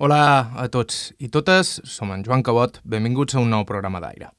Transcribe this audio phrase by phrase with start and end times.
[0.00, 4.30] Hola a tots i totes, som en Joan Cabot, benvinguts a un nou programa d'aire.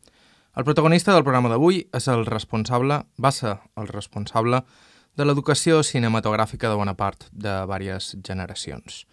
[0.58, 4.64] El protagonista del programa d'avui és el responsable, va ser el responsable
[5.14, 9.04] de l'educació cinematogràfica de bona part de diverses generacions.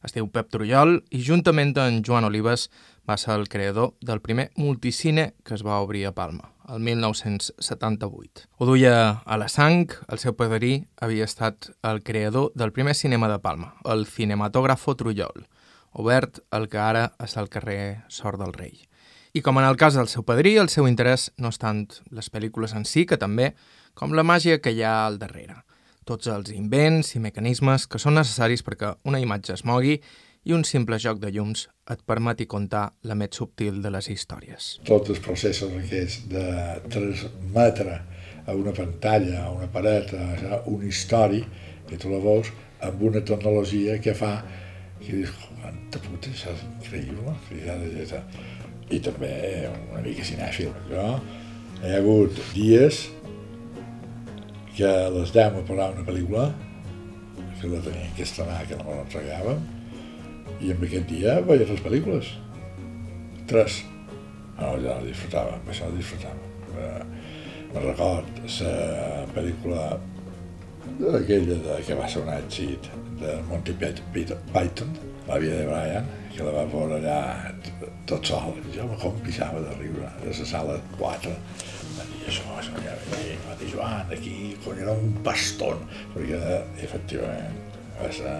[0.00, 2.70] Es diu Pep Trullol i juntament amb Joan Olives
[3.04, 8.48] va ser el creador del primer multicine que es va obrir a Palma, el 1978.
[8.56, 13.28] Ho duia a la sang, el seu padrí havia estat el creador del primer cinema
[13.28, 15.50] de Palma, el Cinematògrafo Trullol,
[15.92, 18.86] obert el que ara és el carrer Sort del Rei.
[19.32, 22.30] I com en el cas del seu padrí, el seu interès no és tant les
[22.34, 23.52] pel·lícules en si, que també,
[23.94, 25.60] com la màgia que hi ha al darrere.
[26.06, 30.00] Tots els invents i mecanismes que són necessaris perquè una imatge es mogui
[30.42, 34.70] i un simple joc de llums et permeti contar la més subtil de les històries.
[34.88, 36.46] Tots els processos aquests de
[36.90, 38.00] transmetre
[38.46, 41.46] a una pantalla, a una paret, a una història,
[41.86, 42.50] que tu la veus
[42.86, 44.40] amb una tecnologia que fa
[45.00, 47.34] que dius, quanta puta, això és increïble,
[48.90, 49.32] i també
[49.70, 50.72] una mica cinèfil.
[50.90, 53.06] Jo ha hagut dies
[54.76, 56.48] que a les 10 me posava una pel·lícula,
[57.60, 59.64] que la tenia que estrenar, que no me l'entregàvem,
[60.60, 62.30] i en aquest dia veia les pel·lícules.
[63.50, 63.82] Tres.
[64.60, 66.48] No, ja la disfrutava, amb això la disfrutava.
[66.80, 67.02] Eh,
[67.74, 69.84] me record la pel·lícula
[71.20, 72.88] aquella de, que va ser un èxit
[73.20, 74.92] de Monty Python,
[75.30, 77.18] la vida de Brian, que la va veure allà
[78.10, 78.56] tot sol.
[78.74, 81.34] Jo com pixava de riure, de la sala 4.
[81.96, 86.40] Va dir, això, això ja ve, va dir, Joan, aquí, cony, era un pastón, perquè
[86.82, 87.60] efectivament
[88.00, 88.34] va ser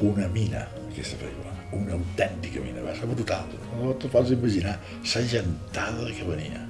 [0.00, 3.54] una mina, aquesta pel·lícula, una autèntica mina, va ser brutal.
[3.78, 6.64] No te pots imaginar la gentada que venia.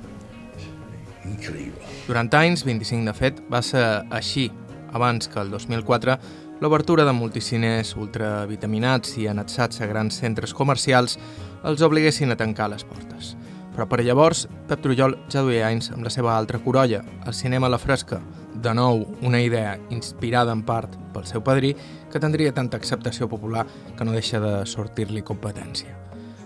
[1.30, 1.88] Increïble.
[2.08, 4.50] Durant anys, 25 de fet, va ser així,
[4.92, 6.18] abans que el 2004
[6.60, 11.16] l'obertura de multicines ultravitaminats i anexats a grans centres comercials
[11.64, 13.34] els obliguessin a tancar les portes.
[13.72, 17.70] Però per llavors, Pep Trullol ja duia anys amb la seva altra corolla, el cinema
[17.70, 18.20] la fresca,
[18.60, 21.72] de nou una idea inspirada en part pel seu padrí
[22.12, 23.64] que tindria tanta acceptació popular
[23.96, 25.96] que no deixa de sortir-li competència.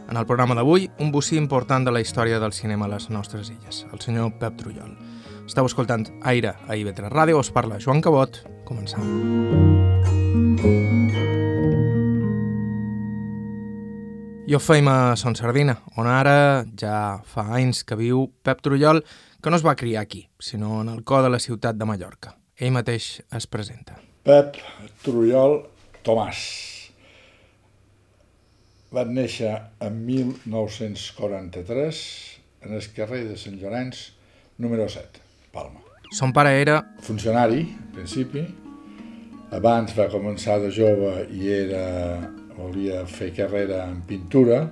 [0.04, 3.50] En el programa d'avui, un bocí important de la història del cinema a les nostres
[3.50, 4.94] illes, el senyor Pep Trullol.
[5.44, 8.40] Esteu escoltant Aire a IB3 Ràdio, us parla Joan Cabot.
[8.64, 9.04] Començam.
[14.54, 19.02] Ho feim a Son Sardina, on ara ja fa anys que viu Pep Trullol,
[19.42, 22.36] que no es va criar aquí, sinó en el cor de la ciutat de Mallorca.
[22.56, 23.98] Ell mateix es presenta.
[24.24, 24.56] Pep
[25.02, 25.66] Trullol
[26.06, 26.38] Tomàs.
[28.94, 32.06] Va néixer en 1943
[32.62, 34.14] en el carrer de Sant Llorenç,
[34.56, 35.23] número 7.
[35.54, 35.80] Palma.
[36.10, 36.80] Son pare era...
[37.02, 38.42] Funcionari, en principi.
[39.54, 41.84] Abans va començar de jove i era,
[42.58, 44.64] volia fer carrera en pintura.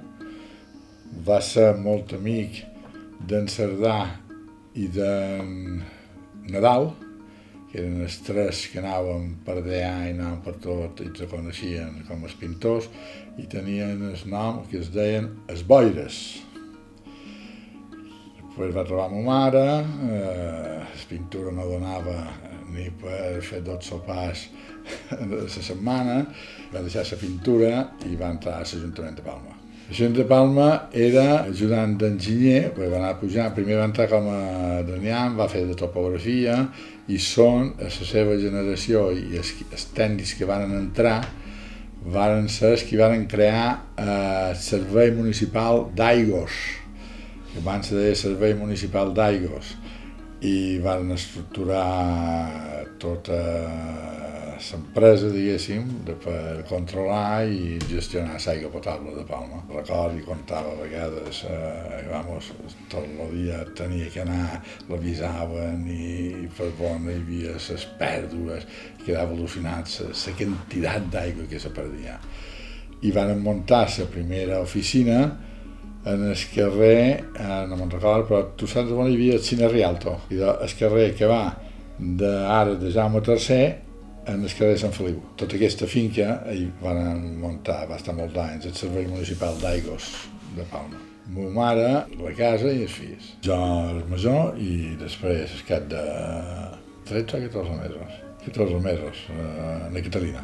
[1.27, 2.65] Va ser molt amic
[3.31, 3.97] d'en Cerdà
[4.75, 5.83] i d'en
[6.51, 6.91] Nadal,
[7.71, 12.03] que eren els tres que anàvem per allà i anàvem per tot i se coneixien
[12.09, 12.91] com els pintors
[13.41, 16.42] i tenien el nom que es deien els boires
[18.53, 19.61] Després va trobar ma mare,
[20.13, 22.13] eh, pintura no donava
[22.69, 24.43] ni per fer dos sopars
[25.17, 26.19] a la setmana,
[26.69, 27.71] va deixar la pintura
[28.05, 29.57] i va entrar a l'Ajuntament de Palma.
[29.87, 34.83] L'Ajuntament de Palma era ajudant d'enginyer, va anar a pujar, primer va entrar com a
[34.85, 36.59] Daniam, va fer de topografia
[37.09, 41.23] i són, la seva generació i els, els tècnics que van entrar,
[42.05, 46.82] varen ser els que van crear eh, el Servei Municipal d'Aigos,
[47.53, 49.75] que abans se deia Servei Municipal d'Aigos
[50.43, 51.85] i van estructurar
[52.99, 53.41] tota
[54.63, 59.61] l'empresa, diguéssim, de per controlar i gestionar l'aigua potable de Palma.
[59.69, 62.53] Record i contava a vegades, eh, vamos,
[62.89, 68.67] tot el dia tenia que anar, l'avisaven i per bon hi havia les pèrdues,
[69.05, 72.19] quedava al·lucinat la quantitat d'aigua que se perdia.
[73.03, 75.52] I van muntar la primera oficina
[76.05, 76.37] en el
[76.83, 80.75] eh, no me'n recordo, però tu saps on hi havia el Cine Rialto, i el
[80.79, 81.55] carrer que va
[81.99, 83.75] d'ara de Jaume III
[84.33, 85.21] en el carrer Sant Feliu.
[85.39, 90.11] Tota aquesta finca hi van muntar, va estar molt el Servei Municipal d'Aigos
[90.57, 90.99] de Palma.
[91.33, 93.29] Ma mare, la casa i els fills.
[93.47, 93.55] Jo
[93.93, 96.03] el major i després, el cap de
[97.07, 98.19] 13 o 14 mesos.
[98.43, 100.43] 14 mesos, eh, la Catalina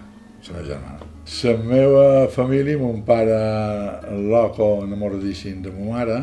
[0.50, 1.08] meva germana.
[1.42, 3.38] La meva família, mon pare
[4.30, 6.20] loco enamoradíssim de ma mare,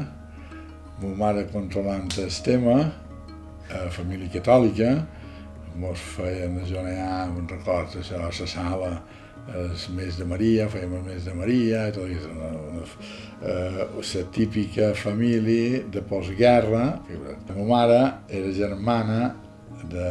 [1.02, 2.80] ma mare controlant el tema,
[3.70, 4.96] eh, família catòlica,
[5.76, 8.92] mos feien a jonear, me'n record, això, a la sala
[9.54, 12.86] el mes de Maria, fèiem el mes de Maria, i tot això, una, una,
[13.46, 16.86] eh, la típica família de postguerra.
[17.48, 19.36] La mare era germana
[19.92, 20.10] de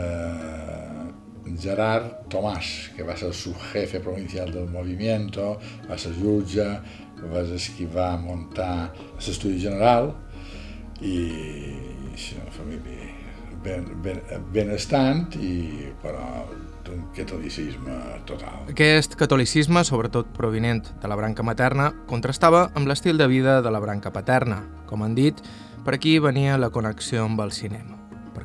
[1.61, 5.55] Gerard Tomàs, que va ser el subjefe provincial del movimiento,
[5.89, 6.67] va ser jutge,
[7.33, 10.13] va ser qui va muntar l'estudi general
[11.01, 11.19] i
[12.15, 13.11] és una família
[13.65, 14.21] ben, ben,
[14.53, 16.45] benestant i però
[16.85, 17.97] d'un catolicisme
[18.29, 18.69] total.
[18.69, 23.81] Aquest catolicisme, sobretot provinent de la branca materna, contrastava amb l'estil de vida de la
[23.81, 24.63] branca paterna.
[24.91, 25.41] Com han dit,
[25.85, 27.94] per aquí venia la connexió amb el cinema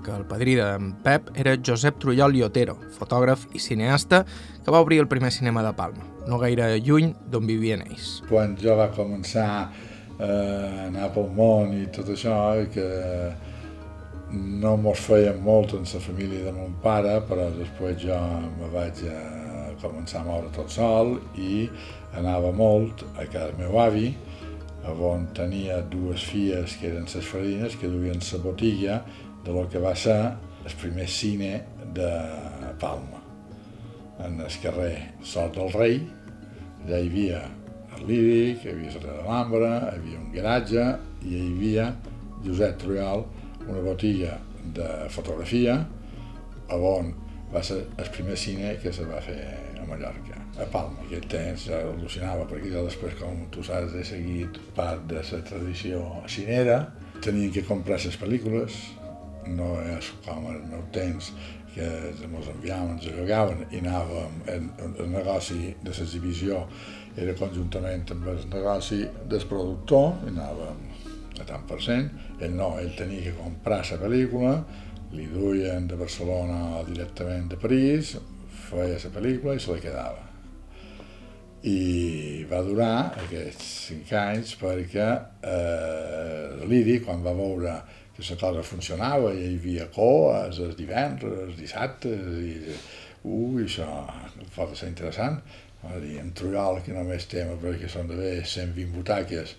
[0.09, 4.23] perquè el padrí d'en Pep era Josep Trullol i Otero, fotògraf i cineasta
[4.63, 8.21] que va obrir el primer cinema de Palma, no gaire lluny d'on vivien ells.
[8.29, 9.69] Quan jo va començar
[10.19, 12.35] eh, a anar pel món i tot això,
[12.73, 12.87] que
[14.31, 18.17] no mos feia molt en la família de mon pare, però després jo
[18.57, 19.19] me vaig a
[19.81, 21.69] començar a moure tot sol i
[22.17, 24.11] anava molt a casa meu avi,
[24.89, 29.01] on tenia dues filles que eren ses farines, que duien la botiga
[29.45, 30.19] de lo que va ser
[30.65, 31.63] el primer cine
[31.93, 32.11] de
[32.79, 33.21] Palma.
[34.25, 36.01] En el carrer Sot del Rei,
[36.83, 37.43] allà hi havia
[37.97, 40.85] el Líric, hi havia la l'Alhambra, hi havia un garatge
[41.23, 41.87] i hi havia
[42.43, 43.25] Josep Truial,
[43.67, 44.37] una botiga
[44.75, 45.79] de fotografia,
[46.69, 47.13] on
[47.53, 49.39] va ser el primer cine que se va fer
[49.79, 51.01] a Mallorca, a Palma.
[51.07, 55.41] Aquell temps ja al·lucinava, perquè jo després, com tu saps, he seguit part de la
[55.47, 56.81] tradició cinera,
[57.23, 58.77] tenien que comprar les pel·lícules,
[59.57, 61.31] no és com el meu temps
[61.73, 62.21] que ens
[62.53, 66.63] enviaven, ens llogaven i anàvem, el, el negoci de l'exhibició
[67.19, 70.81] era conjuntament amb el negoci del productor i anàvem
[71.39, 72.09] a tant per cent.
[72.39, 74.55] Ell no, ell tenia que comprar la pel·lícula,
[75.15, 78.15] li duien de Barcelona directament de París,
[78.69, 80.25] feia la pel·lícula i se la quedava.
[81.69, 82.93] I va durar
[83.25, 85.07] aquests cinc anys perquè
[85.43, 87.73] eh, l'Iri, quan va veure
[88.19, 92.75] que la cosa funcionava, hi havia coes els divendres, els dissabtes, i
[93.23, 93.87] ui, això
[94.55, 95.39] pot ser interessant.
[95.79, 99.55] Va dir, en Trujol, que només tema perquè són d'haver 120 butaques,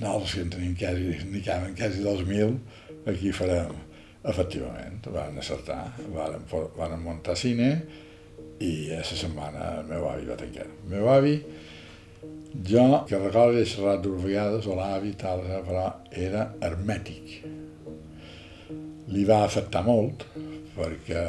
[0.00, 2.56] nosaltres que en tenim quasi, n'hi caben quasi 2.000,
[3.12, 3.76] aquí farem.
[4.26, 7.68] Efectivament, van acertar, van, van muntar cine
[8.58, 10.66] i a la setmana el meu avi va tancar.
[10.66, 11.36] El meu avi,
[12.66, 15.86] jo, que recordo he xerrat dues vegades, o l'avi, tal, però
[16.26, 17.55] era hermètic
[19.12, 20.24] li va afectar molt
[20.76, 21.22] perquè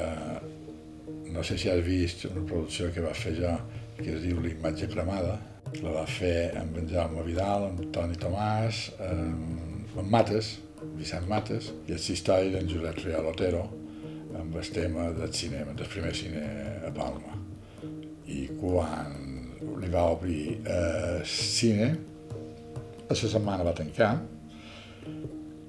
[1.34, 3.54] no sé si has vist una producció que va fer jo
[3.98, 5.38] que es diu L'imatge cremada
[5.82, 10.54] la va fer amb en Jaume Vidal, amb Toni Tomàs, amb, amb Mates,
[10.96, 13.66] Vicent Mates, i la història d'en Josep Rial Otero
[14.38, 16.44] amb el tema del cinema, del primer cine
[16.88, 17.36] a Palma.
[18.28, 19.16] I quan
[19.82, 21.90] li va obrir el cine,
[23.10, 24.14] la setmana va tancar,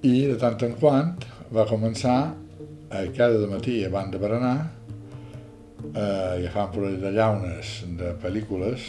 [0.03, 1.15] i de tant en quant
[1.55, 2.19] va començar
[2.91, 4.57] a cada matí abans de berenar
[5.95, 8.89] eh, agafant parell de llaunes de pel·lícules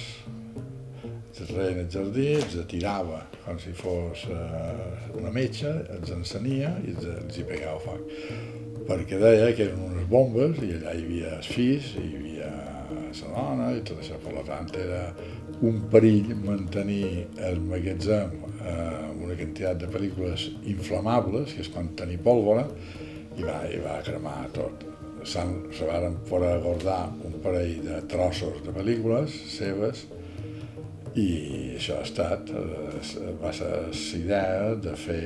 [1.39, 6.93] els reien al jardí, els tirava com si fos eh, una metxa, els encenia i
[6.95, 8.13] els, els hi pegava foc.
[8.89, 12.49] Perquè deia que eren unes bombes i allà hi havia els fills, hi havia
[12.89, 14.17] la dona i tot això.
[14.23, 15.03] Per tant, era
[15.65, 22.19] un perill mantenir el magatzem eh, una quantitat de pel·lícules inflamables, que és quan tenir
[22.25, 22.65] pólvora,
[23.37, 24.85] i va, i va cremar tot.
[25.27, 25.43] Se
[25.85, 30.05] varen poder guardar un parell de trossos de pel·lícules seves
[31.19, 33.69] i això ha estat, eh, va ser
[34.29, 35.21] la de fer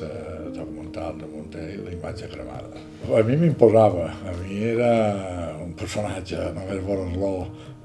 [0.00, 0.10] la
[0.56, 2.82] documental de Montell, la imatge cremada.
[3.06, 5.45] A mi m'imposava, a mi era
[5.78, 7.32] personatge, només veure-lo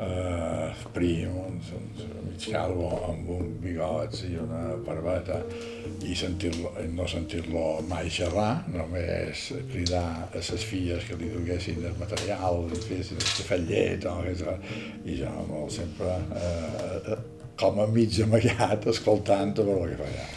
[0.02, 1.90] eh, prim, un, un,
[2.28, 5.42] mig calvo amb un bigots i una barbeta
[6.08, 6.54] i sentir
[6.96, 12.82] no sentir-lo mai xerrar, només cridar a les filles que li duguessin el material, i
[12.88, 14.18] fessin el cafè llet o
[15.06, 20.30] i jo sempre eh, com a mig amagat, escoltant tot el que feia.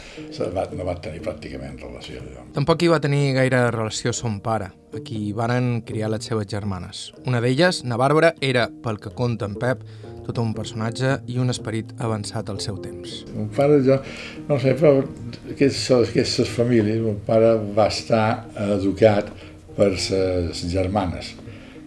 [0.55, 2.21] Va, no va tenir pràcticament relació.
[2.23, 2.45] Jo.
[2.55, 7.09] Tampoc hi va tenir gaire relació son pare, a qui varen criar les seves germanes.
[7.27, 9.83] Una d'elles, na Bàrbara, era, pel que conta en Pep,
[10.25, 13.23] tot un personatge i un esperit avançat al seu temps.
[13.35, 13.99] Mon pare, jo,
[14.47, 15.03] no sé, però
[15.51, 18.27] aquestes, aquestes famílies, mon pare va estar
[18.71, 19.29] educat
[19.75, 21.35] per les germanes,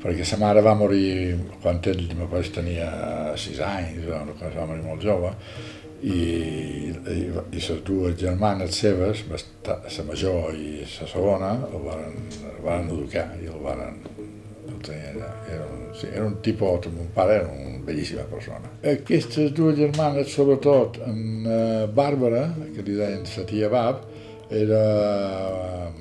[0.03, 2.89] perquè sa mare va morir quan ell, meu pare tenia
[3.35, 4.07] 6 anys,
[4.39, 5.33] quan va morir molt jove,
[6.03, 6.21] i,
[6.95, 9.25] i, i les dues germanes seves,
[9.67, 13.85] la major i la segona, el van, el van educar i el van
[14.89, 18.71] Era, era, un, sí, era un tipus, mon pare era una bellíssima persona.
[18.87, 22.45] Aquestes dues germanes, sobretot, en uh, Bàrbara,
[22.77, 24.05] que li deien sa tia Bab,
[24.55, 24.83] era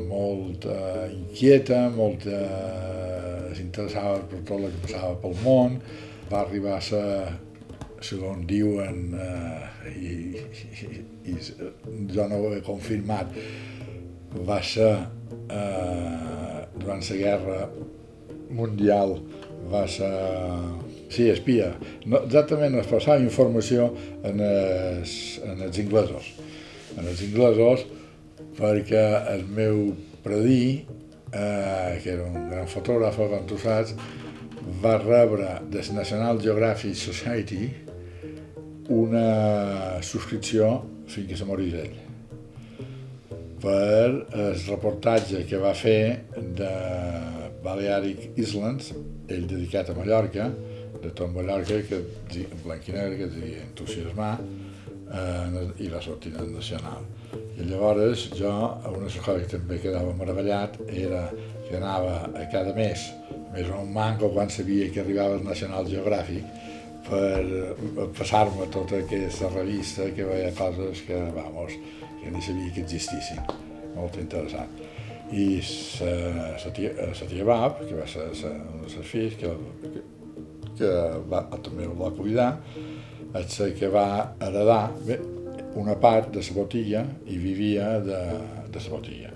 [0.07, 5.77] molt uh, inquieta, molt uh, s'interessava per tot el que passava pel món,
[6.31, 7.05] va arribar a ser,
[8.03, 10.41] segons diuen, uh, i,
[10.83, 11.01] i,
[11.31, 11.37] i
[12.13, 13.31] jo no ho he confirmat,
[14.47, 14.91] va ser
[15.49, 17.59] eh, durant la guerra
[18.53, 19.15] mundial
[19.71, 20.11] va ser
[21.11, 21.71] sí, espia.
[22.05, 23.89] No, exactament es passava informació
[24.27, 25.13] en els,
[25.43, 26.31] en els inglesos.
[26.97, 27.85] En els inglesos
[28.57, 29.81] perquè el meu
[30.23, 30.85] predí,
[31.31, 33.95] eh, que era un gran fotògraf, com tu saps,
[34.83, 37.71] va rebre del National Geographic Society
[38.89, 41.97] una subscripció fins que se morís ell
[43.61, 46.71] per el reportatge que va fer de
[47.63, 48.91] Balearic Islands,
[49.27, 50.47] ell dedicat a Mallorca,
[51.01, 52.01] de tot Mallorca, que
[52.43, 54.35] en blanc i negre, que devia entusiasmar,
[55.13, 57.05] eh, i la sortida nacional.
[57.57, 58.53] I llavors jo,
[58.91, 61.27] una cosa que també quedava meravellat era
[61.67, 63.09] que anava a cada mes,
[63.53, 66.45] més un manco quan sabia que arribava el National Geographic,
[67.07, 71.73] per passar-me tota aquesta revista que veia coses que, vamos,
[72.19, 73.41] que ni sabia que existissin.
[73.95, 74.71] Molt interessant.
[75.31, 80.03] I la tia, Bab, que va ser una de les filles, que, que,
[80.77, 80.91] que
[81.31, 82.51] va, també el va cuidar,
[83.41, 84.07] la que va
[84.39, 85.19] heredar bé,
[85.77, 88.21] una part de la botilla i vivia de,
[88.71, 89.33] de la botilla.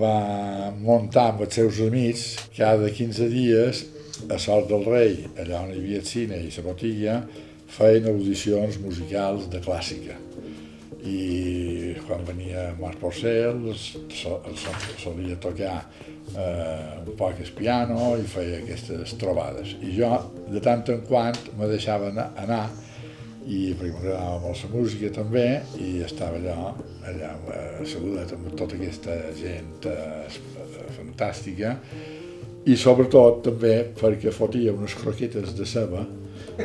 [0.00, 2.26] Va muntar amb els seus amics
[2.56, 3.84] cada 15 dies
[4.28, 7.20] a Sort del Rei, allà on hi havia el cine i la botilla,
[7.70, 10.18] feien audicions musicals de clàssica.
[11.00, 15.78] I quan venia Marc Porcel solia tocar
[16.36, 19.78] eh, un poc el piano i feia aquestes trobades.
[19.80, 20.12] I jo,
[20.50, 22.66] de tant en quant, me deixava anar
[23.50, 25.44] i perquè m'agradava molt la música també
[25.82, 26.72] i estava allà,
[27.10, 30.40] allà eh, saludat amb tota aquesta gent eh,
[30.96, 31.74] fantàstica
[32.68, 36.04] i sobretot també perquè fotia unes croquetes de ceba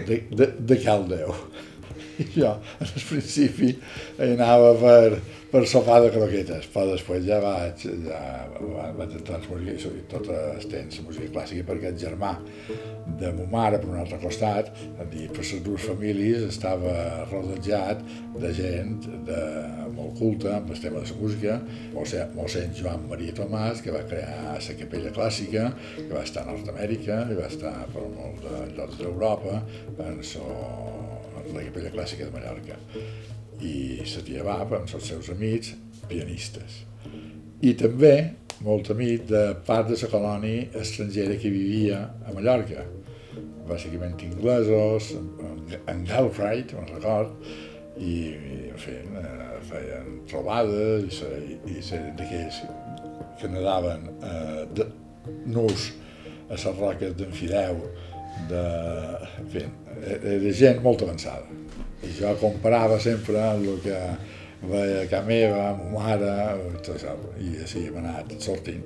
[0.05, 1.31] de, de, de caldeu.
[2.19, 3.73] I jo, al principi,
[4.23, 5.19] anava per,
[5.51, 8.21] per sopar de croquetes, però després ja vaig, ja
[8.95, 12.33] vaig entrar en música i tot estens música clàssica perquè el germà
[13.19, 14.71] de ma mare, per un altre costat,
[15.11, 16.95] dir, per les dues famílies estava
[17.31, 18.03] rodejat
[18.39, 19.41] de gent de,
[19.95, 21.57] molt culta amb el tema de la música,
[22.35, 27.23] mossèn Joan Maria Tomàs, que va crear la capella clàssica, que va estar a Nord-Amèrica,
[27.31, 29.61] i va estar per molts llocs d'Europa,
[30.09, 30.23] en
[31.53, 32.79] la capella clàssica de Mallorca
[33.61, 35.73] i la tia Bab amb els seus amics
[36.09, 36.81] pianistes.
[37.61, 38.15] I també
[38.65, 42.85] molt amic de part de la colònia estrangera que vivia a Mallorca,
[43.67, 45.15] bàsicament inglesos,
[45.89, 47.33] en Galbraith, me'n record,
[47.97, 52.59] i, i en fi, eh, feien trobades i, i, i d'aquells
[53.39, 54.87] que nadaven eh, de,
[55.49, 55.89] nus
[56.49, 57.79] a les roques d'en Fideu,
[58.49, 58.63] de,
[59.41, 59.65] en fi,
[60.15, 61.61] era gent molt avançada.
[62.05, 63.99] I jo comparava sempre el que
[64.65, 66.31] veia a meva, a ma mare,
[66.95, 68.85] això, i així hem anat sortint.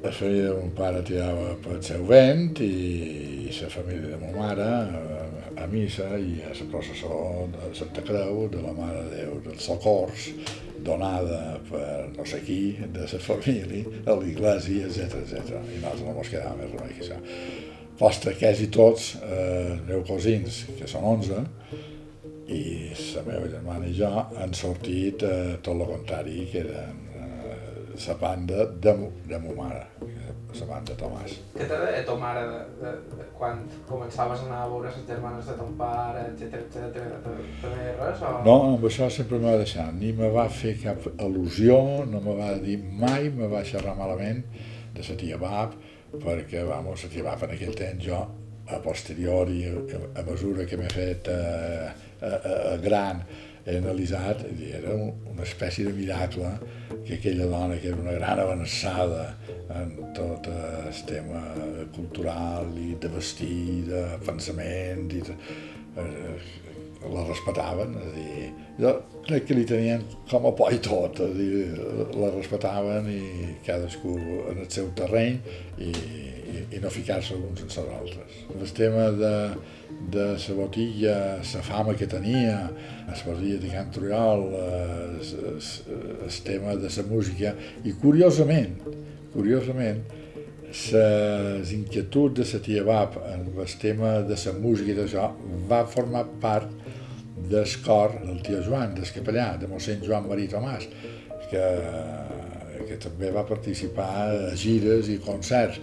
[0.00, 4.68] La família de mon pare tirava pel seu vent i la família de ma mare
[5.60, 9.66] a missa i a la processó de Santa Creu, de la Mare de Déu dels
[9.66, 10.30] Socors,
[10.86, 15.58] donada per no sé qui, de la família, a l'església, etc etc.
[15.60, 17.20] I nosaltres no ens quedàvem més remei que això.
[18.00, 21.42] Posta quasi tots, eh, meus cosins, que són 11,
[22.50, 22.62] i
[23.14, 27.58] la meva germana i jo han sortit eh, tot el contrari, que eren eh,
[28.06, 28.94] la banda de,
[29.28, 31.36] de ma mare, la banda de Tomàs.
[31.58, 35.06] Què t'ha dit ta mare de, de, de, quan començaves a anar a veure les
[35.12, 37.04] germanes de ton pare, etc etc.
[37.60, 38.24] També res?
[38.24, 38.34] O...
[38.48, 39.92] No, amb això sempre m'ha deixat.
[40.00, 41.78] Ni me va fer cap al·lusió,
[42.08, 44.42] no me va dir mai, me va xerrar malament
[44.96, 45.76] de la tia Bab,
[46.18, 48.20] perquè, vamos, Bab en aquell temps jo,
[48.70, 51.90] a posteriori, a, mesura que m'he fet eh,
[52.22, 53.24] eh, gran
[53.64, 56.48] he analitzat, era una espècie de miracle
[57.04, 59.34] que aquella dona, que era una gran avançada
[59.76, 61.42] en tot el tema
[61.94, 65.36] cultural i de vestir, de pensament, i de,
[66.00, 66.69] eh,
[67.08, 68.48] la respectaven, és a dir,
[68.80, 68.92] jo
[69.24, 71.64] crec que li tenien com a por i tot, és a dir,
[72.20, 74.16] la respectaven i cadascú
[74.50, 75.38] en el seu terreny
[75.78, 78.38] i, i, i no ficar-se uns en els altres.
[78.52, 79.34] El tema de,
[80.12, 82.62] de la botilla, la fama que tenia,
[83.10, 84.46] es parlia de Can Troiol,
[85.24, 87.54] el tema de la música,
[87.84, 88.76] i curiosament,
[89.32, 90.04] curiosament,
[90.70, 95.24] les inquietuds de la tia Bab en el tema de la música i d'això
[95.70, 96.79] va formar part
[97.50, 100.86] del cor del tio Joan, del capellà, de mossèn Joan Marí Tomàs,
[101.50, 101.64] que,
[102.86, 105.80] que també va participar a gires i concerts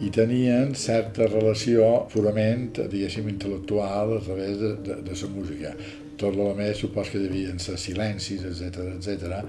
[0.00, 5.74] i tenien certa relació purament, diguéssim, intel·lectual a través de, de, de la música.
[6.20, 9.44] Tot el més supos que devien ser silencis, etc etc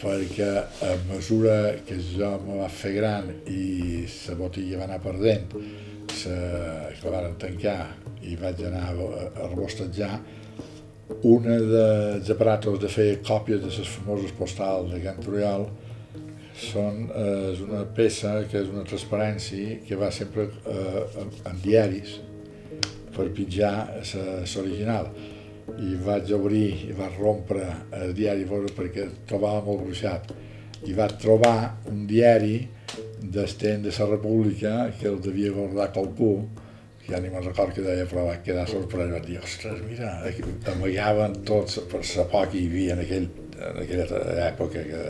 [0.00, 5.54] perquè a mesura que jo me va fer gran i la botilla va anar perdent,
[6.12, 6.34] se,
[6.98, 7.78] que la van tancar
[8.26, 9.06] i vaig anar a,
[9.44, 10.18] a rebostejar,
[11.22, 15.66] una dels aparatos de fer còpies de les famoses postals de Can Toriol
[16.54, 22.18] són, eh, és una peça que és una transparència que va sempre eh, en diaris
[23.14, 23.74] per pitjar
[24.14, 25.10] l'original
[25.80, 27.66] i vaig obrir i vaig rompre
[28.00, 30.32] el diari perquè trobava molt gruixat
[30.84, 32.68] i vaig trobar un diari
[33.20, 36.48] d'estent de la República que el devia guardar qualcú
[37.08, 40.14] ja ni me'n record que deia, però va quedar sorprès, vaig dir, ostres, mira,
[40.72, 44.06] amagaven tots per la que hi havia en, aquell, en aquella
[44.48, 45.02] època que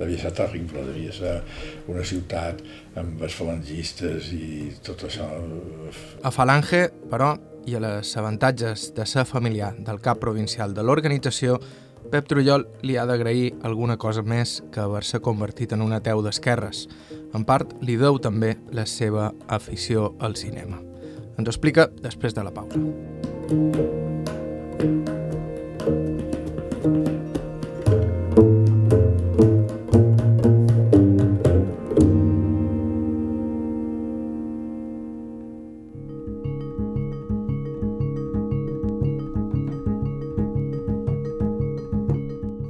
[0.00, 1.36] devia ser terrible, devia ser
[1.92, 2.62] una ciutat
[2.98, 5.28] amb els falangistes i tot això.
[6.26, 7.34] A Falange, però,
[7.66, 11.60] i a les avantatges de ser familiar del cap provincial de l'organització,
[12.10, 16.86] Pep Trullol li ha d'agrair alguna cosa més que haver-se convertit en un ateu d'esquerres.
[17.34, 20.78] En part, li deu també la seva afició al cinema.
[21.36, 22.80] Ens ho explica després de la pausa.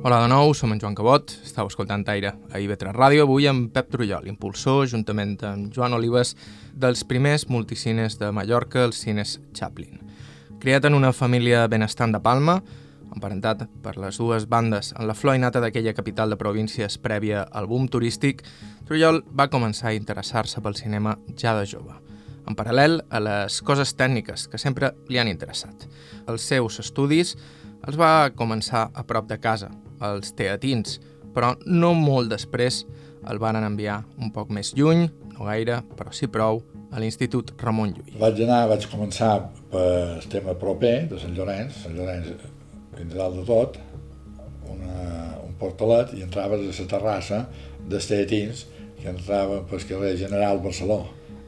[0.06, 3.72] Hola de nou, som en Joan Cabot, estàu escoltant Aire a IB3 Ràdio, avui amb
[3.74, 6.36] Pep Trullol, impulsor, juntament amb Joan Olives,
[6.70, 9.98] dels primers multicines de Mallorca, els cines Chaplin.
[10.62, 12.60] Criat en una família benestant de Palma,
[13.16, 17.66] emparentat per les dues bandes en la flor innata d'aquella capital de províncies prèvia al
[17.66, 18.44] boom turístic,
[18.86, 21.98] Trullol va començar a interessar-se pel cinema ja de jove
[22.46, 25.88] en paral·lel a les coses tècniques que sempre li han interessat.
[26.30, 27.34] Els seus estudis
[27.88, 29.72] els va començar a prop de casa,
[30.04, 31.00] als teatins,
[31.34, 32.84] però no molt després
[33.30, 37.92] el van enviar un poc més lluny, no gaire, però sí prou, a l'Institut Ramon
[37.96, 38.14] Llull.
[38.20, 39.32] Vaig anar, vaig començar
[39.72, 42.30] per el tema proper de Sant Llorenç, Sant Llorenç
[42.96, 43.76] fins dalt de tot,
[44.70, 45.00] una,
[45.44, 47.42] un portalet i entraves a la terrassa
[47.86, 48.64] dels teatins
[49.00, 51.02] que entrava pel carrer General Barceló,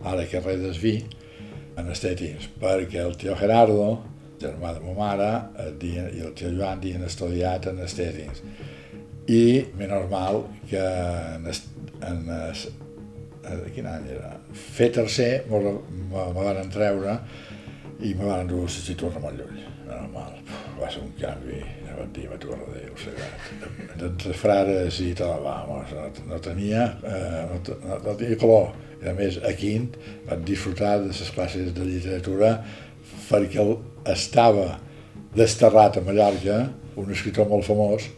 [0.05, 0.99] ara carrer Desví,
[1.79, 3.89] en els teatins, perquè el tio Gerardo
[4.41, 5.31] germà de ma mare
[5.81, 8.43] dien, i el tio Joan havien estudiat en els tècnics.
[9.29, 10.83] I, menys mal, que
[11.37, 11.49] en,
[12.09, 14.33] en, en quin any era?
[14.57, 17.19] Fer tercer, me, van treure
[18.01, 19.61] i me van dur a l'Institut Ramon Llull.
[19.89, 20.35] Normal.
[20.79, 23.47] Va ser un canvi, ja van dir, va tornar de Déu, segat.
[23.99, 28.71] Entre frares i tot, vamos, no, no tenia, eh, no, no, no tenia color.
[28.99, 29.93] I a més, a Quint
[30.27, 32.57] van disfrutar de les classes de literatura
[33.29, 33.63] perquè
[34.13, 34.79] estava
[35.37, 36.61] desterrat a Mallorca,
[36.99, 38.09] un escriptor molt famós,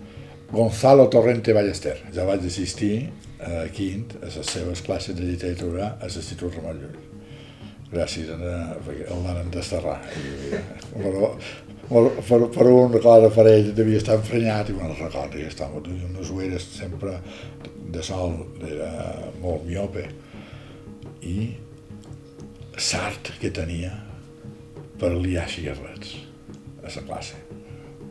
[0.50, 1.96] Gonzalo Torrente Ballester.
[2.14, 6.98] Ja vaig assistir a Quint, a les seves classes de literatura a l'Institut Ramon Llull.
[7.90, 9.96] Gràcies, a, el van desterrar.
[10.14, 10.58] I,
[10.94, 11.32] però,
[11.88, 16.04] per, per un, clar, per ell devia estar emprenyat i me'n recordo, i estava duent
[16.10, 17.16] unes ulleres sempre
[17.90, 18.92] de sol, era
[19.42, 20.06] molt miope.
[21.26, 21.50] I
[22.80, 24.09] sart que tenia
[25.00, 26.18] per liar cigarrets
[26.84, 27.40] a la classe.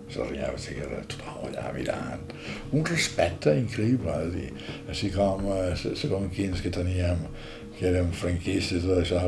[0.10, 2.32] Se riava cigarrets, tothom allà mirant.
[2.73, 4.47] Un respecte increïble, és dir,
[4.89, 7.28] així com eh, segons quins que teníem
[7.78, 9.21] que érem franquistes tot això,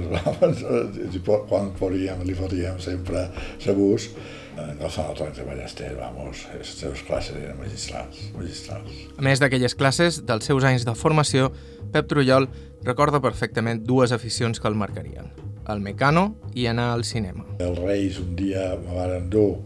[1.51, 3.27] quan podíem, li fotíem sempre
[3.61, 4.09] sabús,
[4.57, 9.05] eh, no s'ha notat de Ballester, vamos, les seves classes eren magistrals, magistrals.
[9.15, 11.53] A més d'aquelles classes, dels seus anys de formació,
[11.93, 12.49] Pep Trullol
[12.83, 17.45] recorda perfectament dues aficions que el marcarien al Mecano i anar al cinema.
[17.59, 19.59] Els Reis un dia me van dur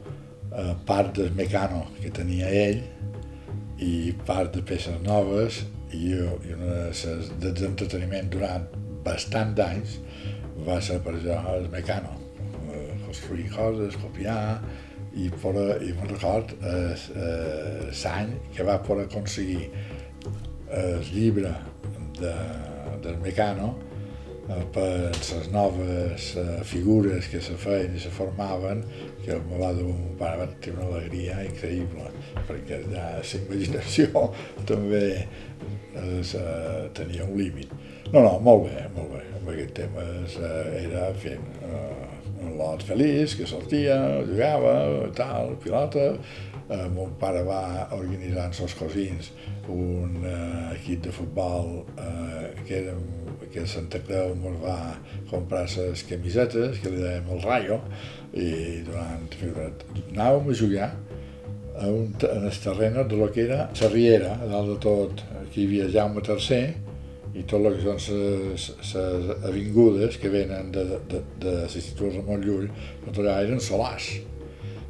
[0.52, 2.82] eh, part del Mecano que tenia ell
[3.80, 8.68] i part de peces noves i, i una de d'entreteniment durant
[9.06, 10.00] bastant d'anys
[10.66, 12.16] va ser per jo el Mecano.
[12.72, 14.60] Eh, construir coses, copiar,
[15.16, 15.54] i, per,
[15.84, 16.96] i me'n record eh,
[18.04, 19.70] l'any que va poder aconseguir
[20.76, 21.54] el llibre
[22.20, 22.34] de,
[23.04, 23.85] del Mecano eh,
[24.46, 28.84] per les noves eh, figures que se feien i se formaven,
[29.24, 32.12] que me va dur un pare va tenir una alegria increïble,
[32.46, 34.28] perquè ja la imaginació
[34.72, 37.74] també es, eh, tenia un límit.
[38.12, 39.24] No, no, molt bé, molt bé.
[39.40, 42.06] Amb aquest tema eh, era fent eh,
[42.46, 43.98] un lot feliç, que sortia,
[44.30, 44.76] jugava,
[45.18, 46.12] tal, pilota.
[46.66, 49.28] Eh, mon pare va organitzar amb els cosins
[49.70, 52.82] un eh, equip de futbol eh, que
[53.46, 54.98] era que Santa Creu ens va
[55.30, 57.80] comprar les camisetes, que li dèiem el Rayo,
[58.34, 59.28] i durant
[60.12, 60.90] anàvem a jugar
[61.76, 65.24] a un, en el terreny de lo que era la Riera, a dalt de tot,
[65.44, 66.74] aquí hi havia Jaume III,
[67.36, 68.94] i tot el que són les
[69.44, 72.70] avingudes que venen de, de, de l'Institut Ramon Llull,
[73.10, 74.14] tot allà eren solars.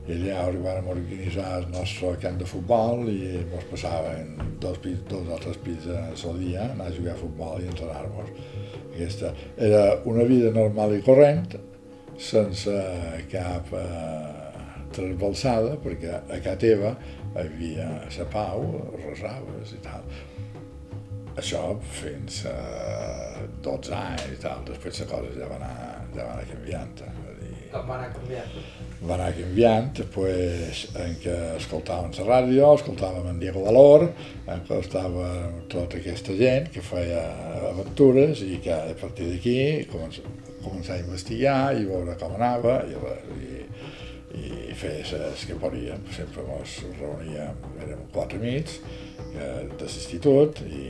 [0.05, 4.77] I allà vam organitzar el nostre camp de futbol i ens passaven dos,
[5.09, 8.29] dos o tres pits al dia, anar a jugar a futbol i entrenar-nos.
[8.91, 11.57] Aquesta era una vida normal i corrent,
[12.21, 12.75] sense
[13.31, 14.45] cap eh,
[14.95, 16.93] trasbalsada, perquè a casa teva
[17.35, 18.63] havia la pau,
[19.01, 20.05] resaves i tal.
[21.35, 21.61] Això
[21.97, 22.55] fins a
[23.65, 25.75] 12 anys i tal, després la cosa ja va anar,
[26.15, 27.01] ja va anar canviant.
[27.73, 28.53] Com va anar canviant?
[29.03, 34.05] Va anar canviant, pues, en què escoltàvem la ràdio, escoltàvem en Diego Valor,
[34.47, 35.27] en què estava
[35.71, 37.25] tota aquesta gent que feia
[37.73, 39.57] aventures i que a partir d'aquí
[39.91, 42.95] començar a investigar i veure com anava i,
[44.39, 46.07] i, i fer les que podíem.
[46.15, 48.79] Sempre ens reuníem, érem quatre amics
[49.35, 49.49] de
[49.83, 50.85] l'institut i,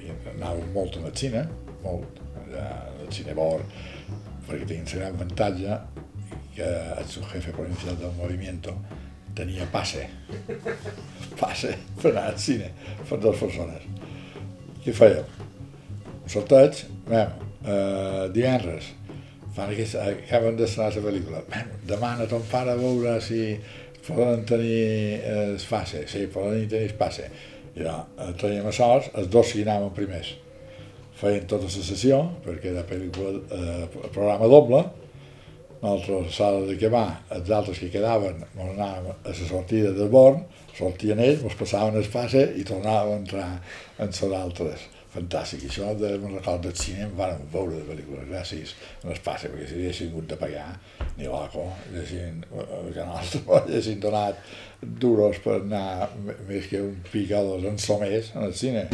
[0.00, 1.44] i anàvem molt al cine,
[1.84, 3.68] molt, allà al cine Bor,
[4.48, 5.82] perquè tenia un gran avantatge
[6.54, 8.74] que el jefe provincial del movimiento
[9.34, 10.06] tenia passe,
[11.40, 12.70] passe per anar al cine
[13.08, 13.88] per dues persones.
[14.84, 15.40] Què fèiem?
[16.24, 17.26] Un sorteig, eh,
[18.34, 18.92] divendres,
[19.54, 23.42] fan aquest, acaben d'estrenar la pel·lícula, vam, demana a ton pare a veure si
[24.06, 27.28] poden tenir el eh, passe, sí, poden tenir el passe.
[27.74, 27.98] I ja,
[28.38, 30.34] teníem a sols, els dos que anàvem primers.
[31.18, 34.84] Feien tota la sessió, perquè era pel·lícula, eh, programa doble,
[35.84, 37.04] nosaltres, sala de que va,
[37.36, 40.40] els altres que quedaven, ens anàvem a la sortida del Born,
[40.74, 43.48] sortien ells, ens passaven el passe i tornàvem a entrar
[44.00, 44.90] en les altres.
[45.14, 48.72] Fantàstic, I això de, me'n record del cinema, vàrem veure de pel·lícules gràcies
[49.04, 50.64] en el passe, perquè si haguessin hagut de pagar,
[51.18, 54.40] ni loco, haguessin, que nosaltres haguessin donat
[54.82, 56.10] duros per anar
[56.48, 58.88] més que un picador en somers en el cine.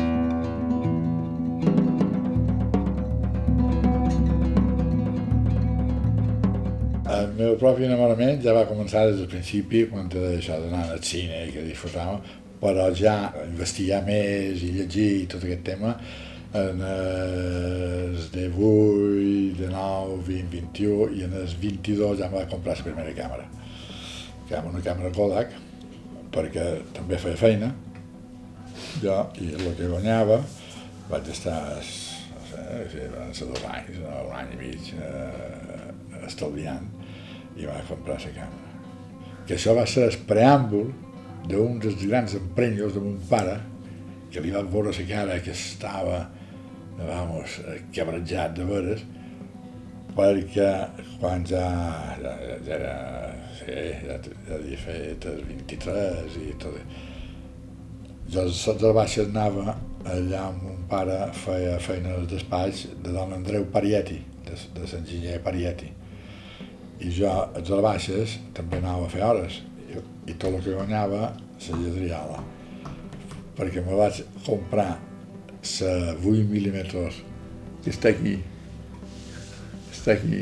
[7.41, 11.47] Meu propi enamorament ja va començar des del principi, quan te això d'anar al cine
[11.55, 12.21] que disfrutàvem,
[12.61, 13.15] però ja
[13.47, 15.95] investigar més i llegir i tot aquest tema
[16.53, 22.47] en els de 8, de 9, 20, 21 i en els 22 ja em va
[22.51, 23.47] comprar la primera càmera.
[24.49, 25.55] Que era una càmera Kodak,
[26.35, 27.71] perquè també feia feina,
[29.03, 30.41] jo, i el que guanyava
[31.11, 36.87] vaig estar, no sé, van dos anys, un any i mig, eh, estalviant,
[37.61, 38.75] i va comprar la càmera.
[39.47, 40.91] Que això va ser el preàmbul
[41.51, 43.57] d'un dels grans emprenyos de mon pare,
[44.31, 46.21] que li va veure la cara que estava,
[46.99, 47.59] vamos,
[47.95, 49.05] quebrejat de veres,
[50.15, 50.71] perquè
[51.21, 51.67] quan ja,
[52.23, 52.35] ja,
[52.67, 52.97] ja era,
[53.59, 54.17] sí, ja,
[54.49, 56.99] ja havia fet els 23 i tot,
[58.31, 58.45] jo
[58.83, 59.77] de baixes anava
[60.11, 65.41] allà amb mon pare feia feina al despatx de don Andreu Parietti, de, de l'enginyer
[65.45, 65.91] Parietti
[67.01, 69.61] i jo a les baixes també anava a fer hores.
[69.91, 72.41] I, i tot el que guanyava se lladriava
[73.61, 74.95] perquè me vaig comprar
[75.61, 77.21] la 8 mil·límetres.
[77.85, 78.39] Que està aquí.
[79.93, 80.41] Està aquí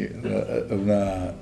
[0.75, 1.01] una,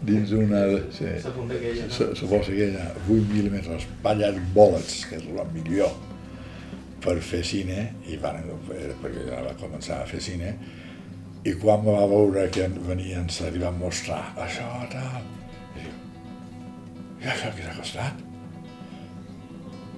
[0.09, 0.63] dins una
[0.95, 5.93] sí, la bossa aquella 8 mil·límetres ballar bolets que és la millor
[7.05, 7.91] per fer cine.
[8.09, 8.41] I van,
[9.03, 10.55] perquè ja va començar a fer cine
[11.47, 15.27] i quan va veure que venien, se li van mostrar això, tal,
[15.77, 15.93] i diu,
[17.23, 18.25] i això què t'ha costat?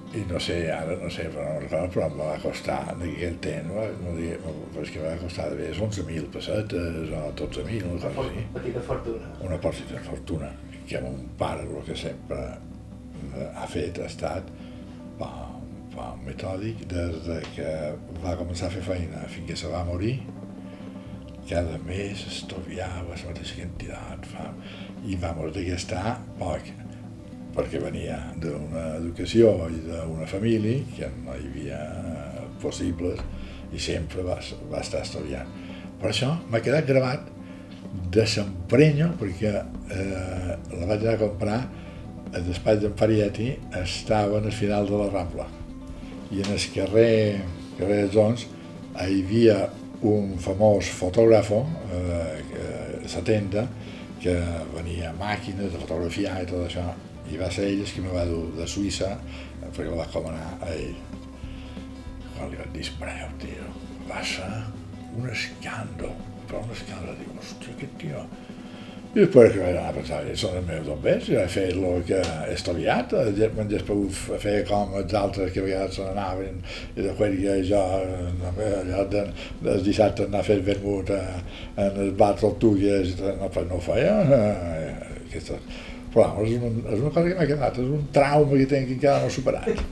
[0.09, 3.69] I no sé, ara no sé, però no recordo, però em va costar, d'aquell temps,
[3.69, 8.25] no, no dic, però és que va costar de 11.000 pessetes o 12.000, una cosa
[8.25, 8.45] així.
[8.45, 9.29] Una petita fortuna.
[9.49, 10.49] Una petita fortuna,
[10.89, 12.41] que mon pare el que sempre
[13.53, 14.49] ha fet ha estat
[15.19, 15.29] pa,
[15.93, 17.71] pa metòdic des que
[18.23, 20.15] va començar a fer feina fins que se va morir,
[21.49, 24.51] cada mes estudiava la mateixa quantitat, fa,
[25.09, 26.69] i vamos, de gastar poc,
[27.55, 31.79] perquè venia d'una educació i d'una família que no hi havia
[32.61, 33.23] possibles
[33.73, 34.37] i sempre va,
[34.69, 35.49] va estar estudiant.
[35.99, 37.27] Per això m'ha quedat gravat
[38.13, 41.59] de s'emprenyo, perquè eh, la vaig anar a comprar
[42.29, 42.93] el despatx d'en
[43.81, 45.47] estava en el final de la Rambla
[46.29, 47.41] i en el carrer,
[47.79, 48.45] carrer Jones
[48.99, 49.63] hi havia
[50.07, 53.67] un famós fotògrafo eh, 70
[54.23, 54.35] que
[54.75, 56.85] venia màquines de fotografiar i tot això
[57.29, 59.11] i va ser ell que me va dur de Suïssa
[59.69, 60.95] perquè la va comanar a ell.
[62.35, 63.67] Quan li van dir espereu tio
[64.09, 64.49] va ser
[65.17, 66.15] un escàndol.
[66.49, 68.23] Però un escàndol diu hòstia aquest tio
[69.09, 72.03] i després que vaig anar a pensar, són els meus bombers, jo he fet el
[72.05, 73.15] que he estudiat,
[73.57, 76.61] me'n he pogut fer com els altres que a vegades se n'anaven
[76.93, 79.25] i després que jo allò de,
[79.65, 84.15] del dissabte anar a fer vermut en els bars tortugues, no, pues no ho feia.
[84.37, 84.93] Eh,
[85.25, 85.57] aquesta,
[86.13, 89.85] però és una cosa que m'ha quedat, és un trauma que tinc encara no superat.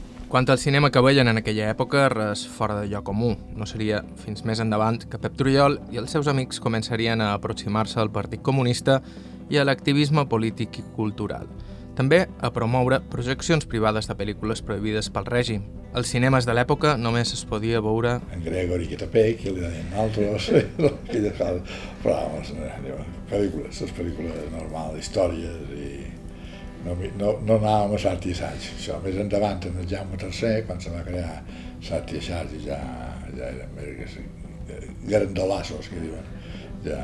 [0.28, 3.30] Quant al cinema que veien en aquella època, res fora de lloc comú.
[3.56, 7.96] No seria fins més endavant que Pep Trujol i els seus amics començarien a aproximar-se
[8.02, 8.98] al Partit Comunista
[9.48, 11.48] i a l'activisme polític i cultural.
[11.96, 15.64] També a promoure projeccions privades de pel·lícules prohibides pel règim.
[15.96, 18.18] Als cinemes de l'època només es podia veure...
[18.36, 20.52] En Gregory Kitapek, que li deien altres,
[20.92, 22.20] aquelles coses, però,
[23.32, 25.90] pel·lícules, les pel·lícules normals, històries i
[26.84, 28.68] no, no, no anàvem a Sart i Assaig.
[28.76, 31.38] Això, més endavant, en el Jaume III, quan se va crear
[31.84, 32.80] Sart i Assaig, ja,
[33.34, 34.18] ja eren més
[35.08, 36.26] grandolassos, que diuen,
[36.84, 37.00] ja,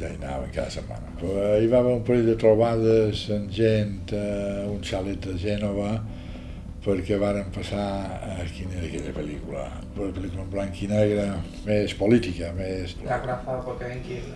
[0.00, 1.12] ja hi anàvem cada setmana.
[1.20, 4.24] Però hi va haver un parell de trobades amb gent a
[4.70, 5.92] un xalet de Gènova,
[6.84, 7.86] perquè varen passar
[8.24, 9.66] a quina era aquella pel·lícula,
[9.98, 11.26] una pel·lícula en blanc i negre,
[11.66, 12.96] més política, més...
[13.04, 14.30] La Rafa Potenkin,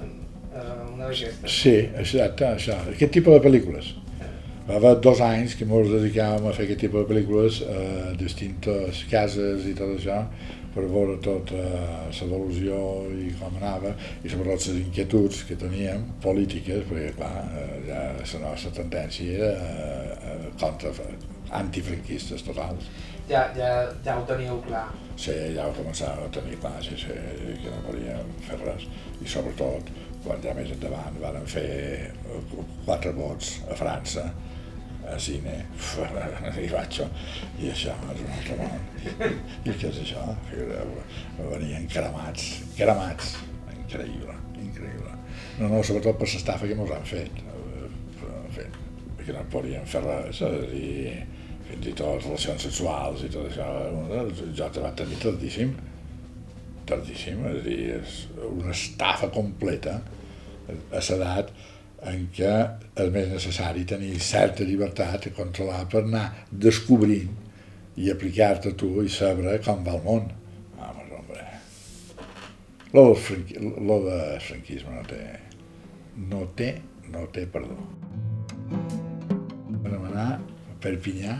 [0.52, 1.48] una d'aquestes.
[1.48, 3.94] Sí, exacte, això, aquest tipus de pel·lícules.
[4.64, 8.12] Va haver dos anys que ens dedicàvem a fer aquest tipus de pel·lícules a eh,
[8.16, 10.22] distintes cases i tot això
[10.74, 11.58] per veure tota
[12.30, 12.78] l'evolució
[13.12, 13.92] i com anava
[14.24, 19.50] i sobretot les inquietuds que teníem polítiques, perquè clar, eh, ja la nostra tendència era
[20.32, 20.94] eh, contra
[21.60, 22.88] antifranquistes totals.
[23.28, 23.68] Ja, ja,
[24.04, 24.86] ja ho teníeu clar.
[25.20, 27.12] Sí, ja ho començàvem a tenir clar, sí, sí,
[27.60, 28.88] que no podíem fer res.
[29.20, 29.92] I sobretot,
[30.24, 31.68] quan ja més endavant varen fer
[32.88, 34.26] quatre vots a França,
[35.10, 35.54] a cine,
[36.62, 37.00] i vaig
[37.60, 38.86] i això és un altre món.
[39.64, 40.24] I què és això?
[41.38, 43.34] Venien cremats, cremats,
[43.74, 45.12] increïble, increïble.
[45.60, 48.66] No, no, sobretot per l'estafa que mos han fet, en fi,
[49.24, 50.42] que no podien fer res,
[50.74, 50.88] i
[51.68, 53.68] fins i tot relacions sexuals i tot això,
[54.56, 55.76] jo te va tenir tardíssim,
[56.88, 58.18] tardíssim, és a dir, és
[58.50, 60.00] una estafa completa
[60.68, 61.54] a l'edat
[62.10, 62.52] en què
[63.00, 67.32] és més necessari tenir certa llibertat a controlar per anar descobrint
[67.96, 70.28] i aplicar-te tu i saber com va el món.
[70.78, 71.44] Vamos, hombre.
[72.94, 75.22] Lo del, franqui, lo de franquisme no té,
[76.30, 76.70] no té,
[77.14, 77.78] no té perdó.
[79.84, 81.34] Vam anar a Perpinyà,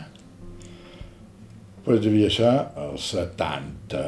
[1.84, 4.02] pues devia ser el 70,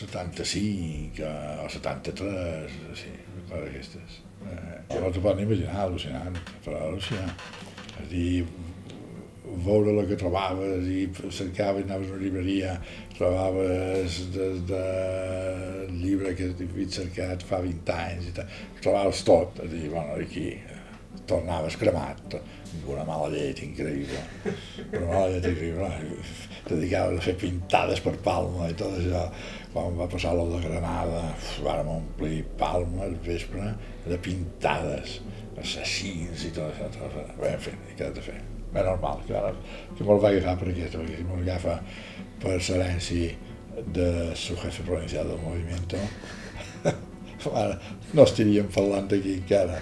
[0.00, 1.28] 75
[1.64, 3.12] o 73, sí,
[3.50, 4.18] coses d'aquestes.
[4.46, 7.34] Eh, no t'ho pot imaginar, al·lucinant, però al·lucinant.
[8.00, 8.44] És dir,
[9.64, 12.74] veure el que trobaves i cercaves, anaves a una llibreria,
[13.16, 14.84] trobaves des de
[15.90, 20.52] llibre que havia cercat fa 20 anys i tal, trobaves tot, és dir, bueno, aquí
[21.30, 24.22] tornaves cremat, amb una mala llet increïble,
[24.94, 25.90] una mala llet increïble,
[26.68, 29.26] dedicaves a fer pintades per Palma i tot això,
[29.72, 31.22] quan va passar la de Granada,
[31.64, 33.72] vàrem omplir Palma al vespre
[34.06, 35.20] de pintades,
[35.60, 37.36] assassins i tot això, tot.
[37.38, 38.38] Bé, en fi, què has de fer?
[38.70, 39.52] Bé, normal, que ara
[39.96, 41.78] que me'l va agafar per aquesta, perquè si me'l agafa
[42.40, 45.86] per l'herència de su jefe provincial del moviment,
[48.16, 49.80] no estaríem parlant d'aquí encara.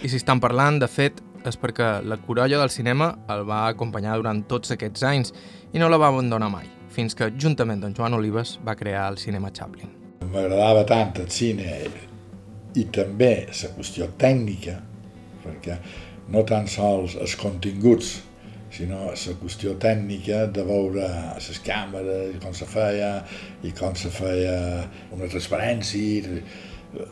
[0.00, 4.18] I si estan parlant, de fet, és perquè la corolla del cinema el va acompanyar
[4.20, 5.32] durant tots aquests anys
[5.72, 9.18] i no la va abandonar mai, fins que, juntament amb Joan Olives, va crear el
[9.22, 9.92] cinema Chaplin.
[10.30, 11.76] M'agradava tant el cine
[12.78, 14.76] i també la qüestió tècnica,
[15.44, 15.78] perquè
[16.30, 18.18] no tan sols els continguts,
[18.70, 23.14] sinó la qüestió tècnica de veure les càmeres com se feia,
[23.66, 24.58] i com se feia
[25.10, 27.08] una transparència, eh,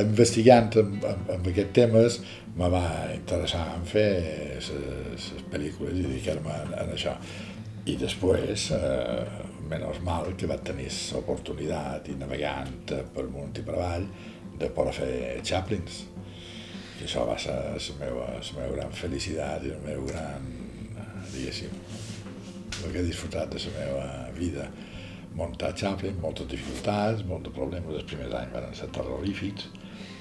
[0.00, 2.20] investigant amb, amb, amb aquests temes
[2.56, 4.08] me va interessar en fer
[4.62, 7.18] les pel·lícules i dedicar-me en, en això.
[7.84, 13.74] I després, eh, menys mal que vaig tenir l'oportunitat i navegant per munt i per
[13.76, 14.06] avall
[14.58, 16.04] de poder fer Chaplins.
[17.00, 20.46] I això va ser la meva, la meva gran felicitat i el meu gran,
[21.34, 21.74] diguéssim,
[22.84, 24.68] el que he disfrutat de la meva vida
[25.34, 29.68] muntar Chaplin, moltes dificultats, molts problemes, els primers anys van ser terrorífics,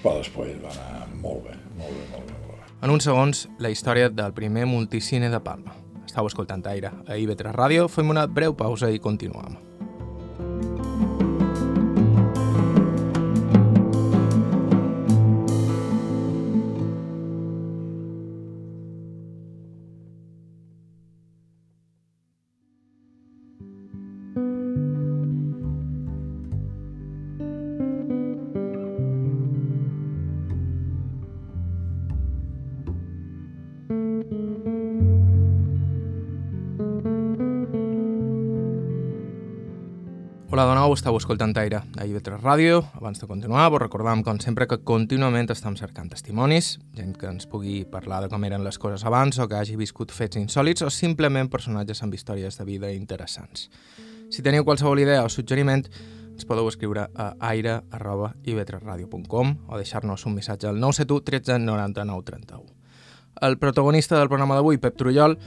[0.02, 2.42] però després va anar molt bé, molt bé, molt bé.
[2.42, 2.74] Molt bé.
[2.84, 5.83] En uns segons, la història del primer multicine de Palma.
[6.14, 9.73] Estau escoltant Aire a IB3 Ràdio, fem una breu pausa i continuem.
[41.02, 42.84] Nou, escoltant Aire a IB3 Ràdio.
[42.94, 47.48] Abans de continuar, vos recordam, com sempre, que contínuament estem cercant testimonis, gent que ens
[47.50, 50.90] pugui parlar de com eren les coses abans o que hagi viscut fets insòlids o
[50.94, 53.70] simplement personatges amb històries de vida interessants.
[54.30, 55.90] Si teniu qualsevol idea o suggeriment,
[56.36, 62.70] ens podeu escriure a aire.ib3radio.com o deixar-nos un missatge al 971 13 99 31.
[63.42, 65.40] El protagonista del programa d'avui, Pep Trullol,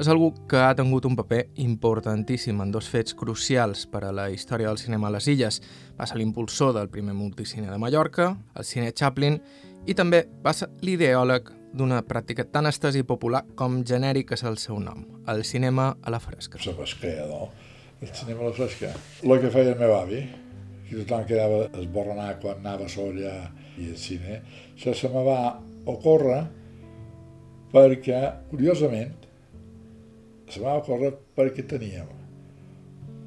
[0.00, 4.30] és algú que ha tingut un paper importantíssim en dos fets crucials per a la
[4.32, 5.60] història del cinema a les illes.
[5.98, 9.40] Va ser l'impulsor del primer multicine de Mallorca, el cine Chaplin,
[9.86, 14.58] i també va ser l'ideòleg d'una pràctica tan estesa i popular com genèric és el
[14.60, 16.60] seu nom, el cinema a la fresca.
[16.66, 17.50] La pesquera, no?
[18.00, 18.92] El cinema a la fresca.
[19.22, 20.22] El que feia el meu avi,
[20.88, 23.34] que tothom quedava esborronat quan anava solla
[23.80, 24.40] i al cine,
[24.74, 25.38] això se me va
[25.88, 26.42] ocórrer
[27.72, 29.31] perquè, curiosament,
[30.52, 32.10] se va ocórrer perquè teníem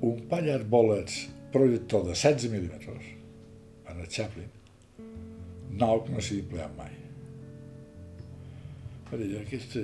[0.06, 3.08] un pallet bolets projector de 16 mil·límetres
[3.90, 4.52] en el Chaplin,
[5.82, 6.94] nou que no s'hi empleat mai.
[9.10, 9.76] Va dir, aquest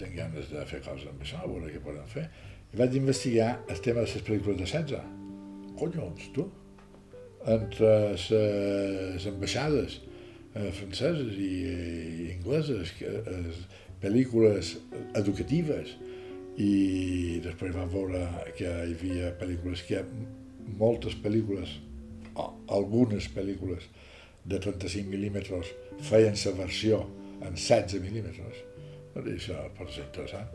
[0.00, 2.26] tinc ganes de fer coses amb això, a veure què podem fer.
[2.74, 5.18] I vaig investigar el tema de les pel·lícules de 16.
[5.80, 6.46] Collons, tu?
[7.48, 14.74] Entre les ambaixades eh, franceses i, i ingleses, que, eh, pel·lícules
[15.20, 15.94] educatives,
[16.58, 18.24] i després vam veure
[18.56, 20.02] que hi havia pel·lícules que
[20.80, 21.76] moltes pel·lícules
[22.70, 23.86] algunes pel·lícules
[24.48, 25.70] de 35 mil·límetres
[26.08, 27.04] feien la versió
[27.40, 28.64] en 16 mil·límetres.
[29.20, 30.48] Dir això pot ser interessant.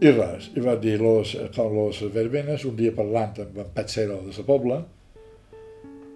[0.00, 4.20] I res, i va dir los, com los verbenes, un dia parlant amb en Patsero
[4.24, 4.80] de la Pobla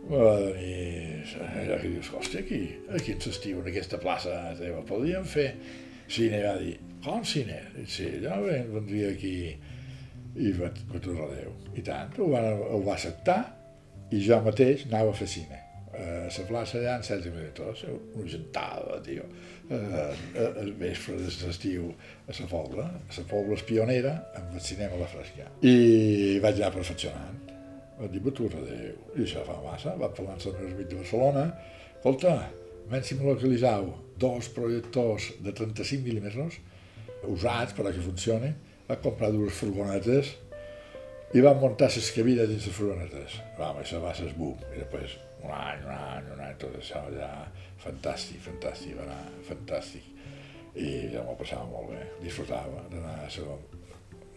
[0.08, 2.60] va dir allà que dius, hòstia, aquí,
[2.92, 5.46] aquí en l'estiu, en aquesta plaça teva, podríem fer
[6.08, 7.60] cine, va dir, com cine?
[7.86, 9.36] Sí, ja vendria aquí
[10.34, 11.52] i va, va tornar Déu.
[11.78, 13.40] I tant, ho va, ho va acceptar
[14.14, 15.60] i jo mateix anava a fer cine.
[15.94, 17.84] A la plaça allà en 16 minuts,
[18.18, 19.26] una gentada, tio.
[19.70, 21.92] El vespre de l'estiu
[22.26, 25.46] a la Pobla, la Pobla és pionera amb el cinema a la fresca.
[25.62, 27.38] I vaig anar perfeccionant.
[28.00, 28.98] Va dir, va tornar Déu.
[29.14, 31.46] I això fa massa, va parlar amb meu amic de Barcelona.
[31.94, 32.34] Escolta,
[32.90, 36.60] menys si me localitzau dos projectors de 35 mil·límetres
[37.30, 38.50] usats per a que funcioni,
[38.88, 40.34] va comprar dues furgonetes
[41.34, 43.38] i van muntar les cabines dins les furgonetes.
[43.58, 44.58] Vam, això va ser boom.
[44.74, 47.30] I després, un any, un any, un any, tot això ja
[47.82, 50.10] fantàstic, fantàstic, va anar fantàstic.
[50.74, 53.62] I ja m'ho passava molt bé, disfrutava d'anar a segon.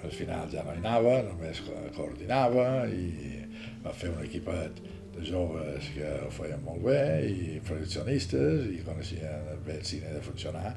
[0.06, 1.64] Al final ja no hi anava, només
[1.96, 3.40] coordinava i
[3.82, 4.82] va fer un equipet
[5.18, 10.24] de joves que ho feien molt bé i projeccionistes i coneixien bé el cine de
[10.24, 10.72] funcionar,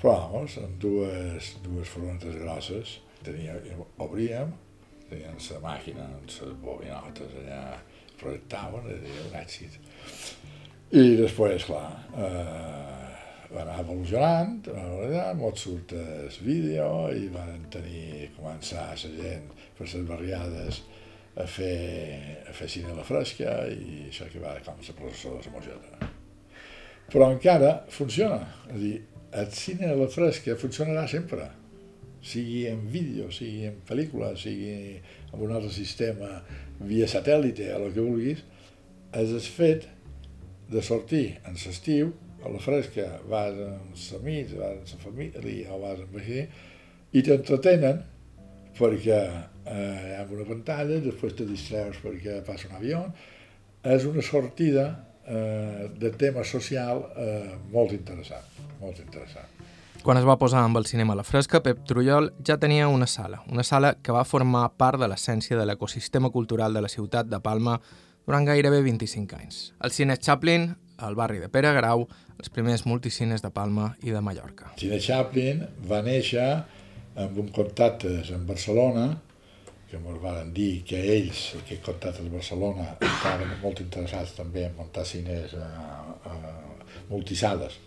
[0.00, 3.56] però vamos, amb dues, dues frontes grosses tenia,
[4.04, 4.52] obríem,
[5.08, 7.62] tenien la màquina les bobinotes allà,
[8.20, 9.78] projectaven, era un èxit.
[10.94, 13.04] I després, clar, eh,
[13.54, 14.68] va anar evolucionant,
[15.38, 20.82] molt surt el vídeo i van tenir, començar la gent per les barriades
[21.36, 25.34] a fer, a fer cine a la fresca i això que va com la processó
[25.34, 26.10] de la mojeta.
[27.10, 28.94] Però encara funciona, és a dir,
[29.34, 31.48] el cine a la fresca funcionarà sempre,
[32.24, 35.00] sigui en vídeo, sigui en pel·lícula, sigui
[35.32, 36.38] amb un altre sistema
[36.80, 38.44] via satèl·lite, el que vulguis,
[39.14, 39.88] és el fet
[40.70, 45.72] de sortir en l'estiu, a la fresca, vas amb els amics, vas amb la família
[45.72, 46.44] o vas amb així,
[47.14, 48.02] i t'entretenen
[48.76, 49.20] perquè
[49.66, 53.04] eh, amb una pantalla, després te distreus perquè passa un avió,
[53.84, 54.86] és una sortida
[55.26, 58.46] eh, de tema social eh, molt interessant,
[58.80, 59.50] molt interessant.
[60.04, 63.06] Quan es va posar amb el cinema a la fresca, Pep Trullol ja tenia una
[63.08, 67.30] sala, una sala que va formar part de l'essència de l'ecosistema cultural de la ciutat
[67.30, 67.78] de Palma
[68.26, 69.62] durant gairebé 25 anys.
[69.80, 72.04] El cine Chaplin, al barri de Pere Grau,
[72.36, 74.74] els primers multicines de Palma i de Mallorca.
[74.74, 76.50] El cine Chaplin va néixer
[77.24, 79.06] amb un contacte en Barcelona,
[79.94, 85.04] que ens van dir que ells, que contactes Barcelona, estaven molt interessats també en muntar
[85.06, 85.68] cines eh,
[86.30, 87.78] eh, multisades,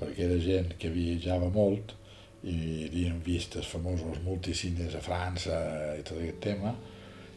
[0.00, 1.94] perquè era gent que viatjava molt
[2.42, 5.58] i havien vist els famosos multicines a França
[5.98, 6.74] i tot aquest tema,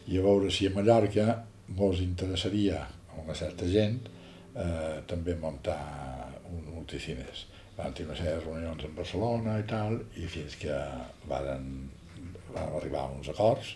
[0.08, 1.28] i a veure si a Mallorca
[1.78, 5.78] mos interessaria a una certa gent eh, també muntar
[6.50, 7.46] un multicines.
[7.76, 10.82] Van tenir una sèrie de reunions en Barcelona i tal, i fins que
[11.30, 11.70] varen
[12.54, 13.74] vam arribar a uns acords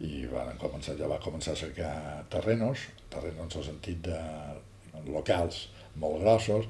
[0.00, 1.92] i van començar, ja va començar a cercar
[2.32, 4.20] terrenos, terrenos en el sentit de
[5.12, 5.66] locals
[6.00, 6.68] molt grossos,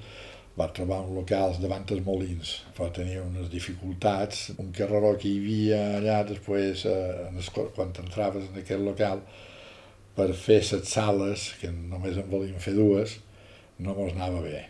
[0.59, 5.39] va trobar un locals davant dels molins, va tenir unes dificultats, un carreró que hi
[5.39, 9.23] havia allà després, eh, en es, quan entraves en aquest local,
[10.17, 13.17] per fer set sales, que només en volíem fer dues,
[13.79, 14.65] no mos anava bé.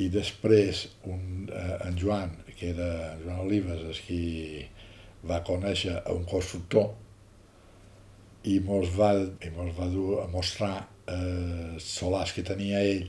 [0.00, 4.22] I després un, eh, en Joan, que era Joan Olives, és qui
[5.26, 6.92] va conèixer un constructor
[8.50, 10.76] i mos va, i mos va dur a mostrar
[11.08, 13.08] eh, solars que tenia ell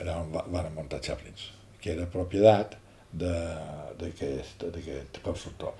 [0.00, 2.76] allà on va, van muntar Chaplins, que era propietat
[3.16, 4.64] d'aquest
[5.24, 5.72] constructor.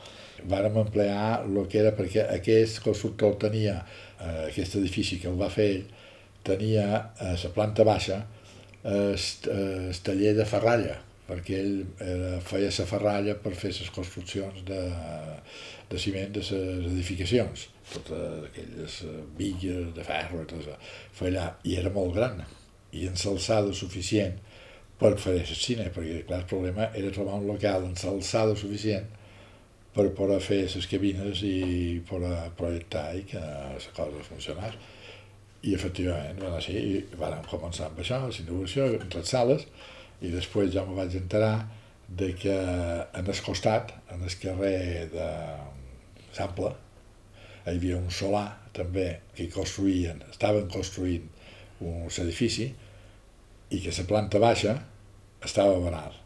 [0.48, 3.74] Vàrem emplear el que era perquè aquest constructor tenia,
[4.20, 5.84] eh, aquest edifici que el va fer ell,
[6.46, 7.02] tenia a
[7.32, 8.22] eh, la planta baixa
[8.86, 9.18] el,
[9.50, 10.96] el taller de ferralla,
[11.26, 14.82] perquè ell era, feia la ferralla per fer les construccions de,
[15.90, 16.52] de ciment de les
[16.92, 19.00] edificacions, totes aquelles
[19.38, 20.78] bigues de ferro i tot això,
[21.18, 22.42] feia allà, i era molt gran,
[22.92, 24.38] i en l'alçada suficient
[25.00, 29.10] per fer el cine, perquè clar, el problema era trobar un local en l'alçada suficient
[29.96, 34.76] per poder fer les cabines i poder projectar i que la cosa funcionés.
[35.66, 39.64] I efectivament va així, i vam començar amb això, la inauguració, entre les sales,
[40.22, 41.66] i després ja me vaig enterar
[42.08, 45.28] de que en el costat, en el carrer de
[46.36, 46.72] Sample,
[47.66, 48.46] hi havia un solar
[48.76, 51.26] també que construïen, estaven construint
[51.82, 52.68] un edifici
[53.70, 54.76] i que la planta baixa
[55.44, 56.22] estava barat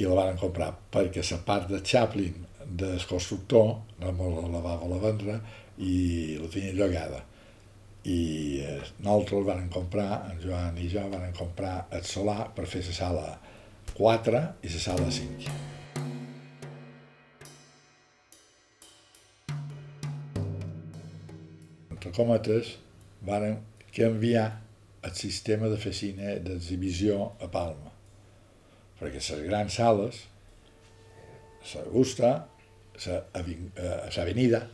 [0.00, 5.00] i la van comprar perquè la part de Chaplin del constructor no la va voler
[5.02, 5.36] vendre
[5.78, 7.20] i la tenia llogada
[8.04, 12.82] i eh, nosaltres vam comprar, en Joan i jo vam comprar el solar per fer
[12.88, 13.26] la sala
[13.94, 15.52] 4 i la sala 5.
[21.92, 22.74] Entre cometes,
[23.22, 23.60] varen
[23.94, 24.48] canviar
[25.06, 27.92] el sistema de fer cine d'exhibició a Palma,
[28.98, 30.24] perquè les grans sales,
[31.74, 32.32] l'Augusta,
[33.06, 34.64] l'Avenida,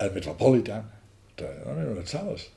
[0.00, 0.88] el Metropolitan,
[1.44, 2.48] no eren les sales.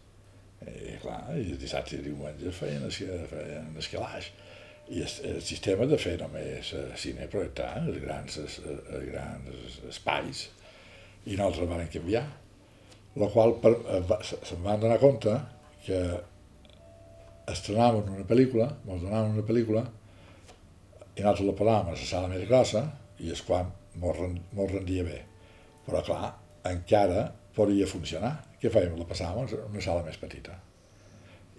[0.64, 4.30] I clar, i dissabte i diumenge feien, feien escalaix.
[4.94, 9.80] I el, el sistema de fer només eh, cine projectar els grans, els, els grans
[9.90, 10.48] espais
[11.26, 12.24] i nosaltres vam canviar.
[13.22, 15.36] La qual per, eh, se'n van donar compte
[15.86, 16.00] que
[17.52, 19.84] estrenàvem una pel·lícula, ens donaven una pel·lícula
[21.14, 22.84] i nosaltres la posàvem a la sala més grossa
[23.20, 23.72] i és quan
[24.02, 25.20] mos rendia bé.
[25.86, 26.34] Però clar,
[26.66, 28.34] encara podria funcionar.
[28.64, 28.94] Què fèiem?
[28.96, 30.54] La passàvem a una sala més petita.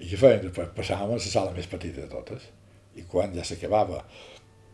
[0.00, 0.70] I què fèiem després?
[0.72, 2.46] Passàvem a la sala més petita de totes.
[2.96, 3.98] I quan ja s'acabava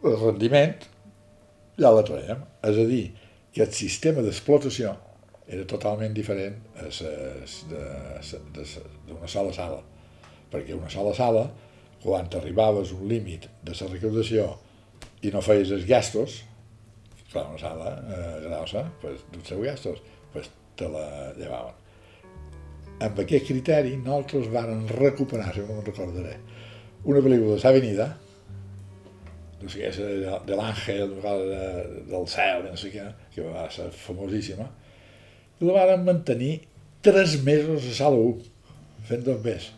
[0.07, 0.77] el rendiment,
[1.75, 2.45] ja la traiem.
[2.69, 3.07] És a dir,
[3.51, 4.93] que el sistema d'explotació
[5.51, 6.61] era totalment diferent
[9.09, 9.83] d'una sola sala.
[10.55, 11.45] Perquè una sola sala,
[12.05, 14.47] quan arribaves a un límit de la recaudació
[15.27, 16.45] i no feies els gastos,
[17.35, 21.80] clar, una sala eh, grossa, pues, dels seus gastos, pues, te la llevaven
[23.01, 26.35] amb aquest criteri nosaltres vàrem recuperar, si no me'n recordaré,
[27.09, 28.09] una pel·lícula de S'Avenida,
[29.61, 31.65] no sé què, de, de l'Àngel, de,
[32.11, 34.69] del cel, no sé què, que va ser famosíssima,
[35.61, 36.55] i la vàrem mantenir
[37.05, 38.49] tres mesos a sala 1,
[39.09, 39.71] fent dos més.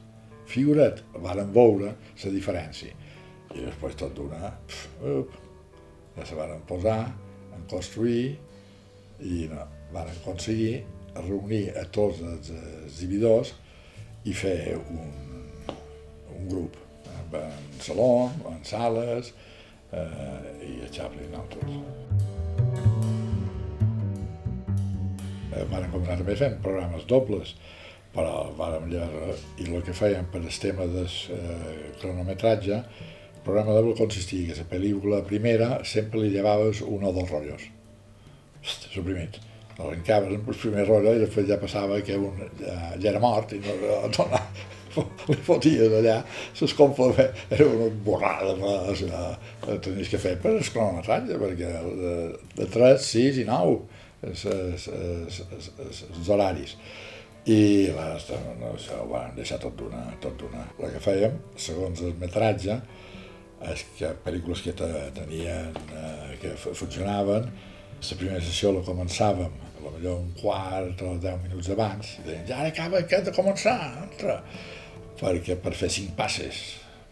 [0.53, 2.95] Figura't, vàrem veure la diferència.
[3.53, 4.51] I després tot d'una,
[5.03, 7.01] ja se varen posar,
[7.57, 8.35] en construir,
[9.23, 10.83] i no, varen aconseguir
[11.21, 12.51] reunir a tots els
[12.87, 13.53] exhibidors
[14.25, 15.13] i fer un,
[16.37, 16.79] un grup.
[17.33, 19.33] En saló, en sales
[19.93, 21.79] eh, i a Chaplin altres.
[25.53, 27.55] Eh, varen començar també fent programes dobles,
[28.13, 32.83] però vàrem llavors, i el que fèiem per el tema del eh, cronometratge,
[33.33, 37.65] el programa doble consistia que la pel·lícula primera sempre li llevaves un o dos rotllos,
[38.93, 43.55] suprimits arrencaves el primer rotllo i després ja passava que un ja, ja era mort
[43.57, 44.43] i no, no, no
[45.31, 46.19] li foties allà,
[46.57, 47.13] s'escompla
[47.49, 49.23] era una borrada, o sigui,
[49.85, 51.71] tenies que fer per el cronometratge, perquè
[52.03, 52.15] de,
[52.59, 53.79] de 3, 6 i 9,
[54.29, 54.45] els,
[56.29, 56.77] horaris.
[57.51, 58.13] I va,
[58.61, 60.05] no, això ho van deixar tot d'una.
[60.23, 60.63] Tot d'una.
[60.79, 62.77] El que fèiem, segons el metratge,
[63.73, 67.49] és que pel·lícules que te, tenien, eh, que funcionaven,
[68.11, 72.27] la primera sessió la començàvem, a lo millor un quart o deu minuts abans, i
[72.27, 74.41] deien, ja ara acaba que de començar, entra,
[75.21, 76.63] perquè per fer cinc passes,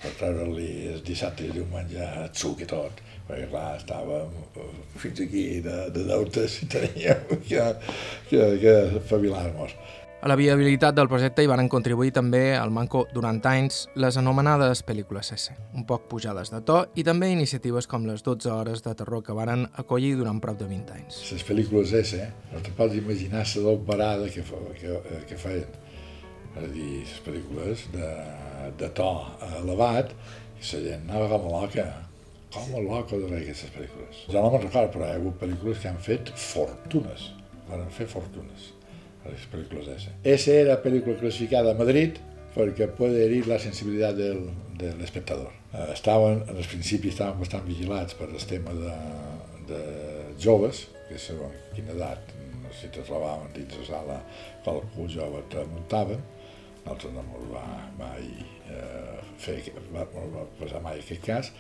[0.03, 4.68] per treure-li el dissabte i el diumenge el suc i tot, perquè clar, estàvem eh,
[4.99, 7.66] fins aquí de, de deutes i teníem que,
[8.32, 9.76] que, que espavilar-nos.
[10.20, 14.82] A la viabilitat del projecte hi van contribuir també al manco durant anys les anomenades
[14.84, 18.92] pel·lícules S, un poc pujades de to, i també iniciatives com les 12 hores de
[18.98, 21.22] terror que varen acollir durant prop de 20 anys.
[21.32, 24.44] Les pel·lícules S, no te pots imaginar la dobarada que,
[24.76, 24.98] que,
[25.30, 25.78] que feien.
[26.50, 28.10] És a dir, les pel·lícules de,
[28.82, 29.08] de to
[29.62, 30.12] elevat,
[30.58, 31.86] i la gent anava com a loca,
[32.58, 34.20] com a loca de veure aquestes pel·lícules.
[34.28, 37.30] Ja no me'n recordo, però hi ha hagut pel·lícules que han fet fortunes,
[37.72, 38.68] van fer fortunes
[39.28, 40.12] les películas ese.
[40.24, 42.16] Esa era película clasificada a Madrid
[42.54, 44.42] perquè puede herir la sensibilitat del,
[44.78, 45.52] de l'espectador.
[45.72, 48.96] Eh, estaven, en el principi estaven bastant vigilats per el tema de,
[49.70, 49.82] de
[50.42, 52.34] joves, que segons quina edat,
[52.74, 54.18] si te trobaven dins la sala
[54.64, 56.20] qualcú jove te muntaven,
[56.84, 57.64] nosaltres no ens va
[57.98, 58.26] mai
[58.70, 59.58] eh, fer,
[59.94, 61.52] va, no va passar mai aquest cas,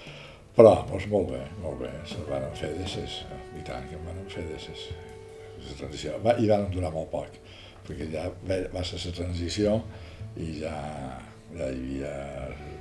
[0.56, 3.20] però doncs, molt bé, molt bé, se'l van fer d'esses,
[3.58, 4.88] i tant que en van fer d'esses,
[5.66, 7.40] la transició, va, i van durar molt poc
[7.86, 8.28] perquè ja
[8.74, 9.76] va ser la transició
[10.38, 10.74] i ja,
[11.56, 12.12] ja hi havia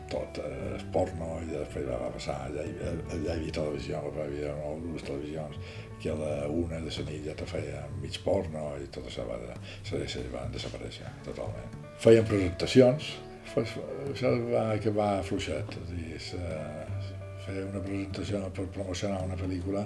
[0.09, 4.01] tot, eh, el porno, i després va passar, ja hi, havia, ja hi havia televisió,
[4.09, 4.53] hi havia
[4.83, 5.57] dues televisions,
[6.01, 9.25] que a la una de la nit ja te feia mig porno i tot això
[9.29, 11.79] va, de, se van desaparèixer totalment.
[11.99, 13.11] Feien presentacions,
[13.55, 15.77] això va acabar fluixet,
[16.13, 17.09] és a dir,
[17.45, 19.85] feia una presentació per promocionar una pel·lícula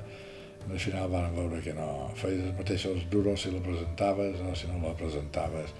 [0.72, 4.70] al final van veure que no, feies els mateixos duros si la presentaves o si
[4.70, 5.74] no la presentaves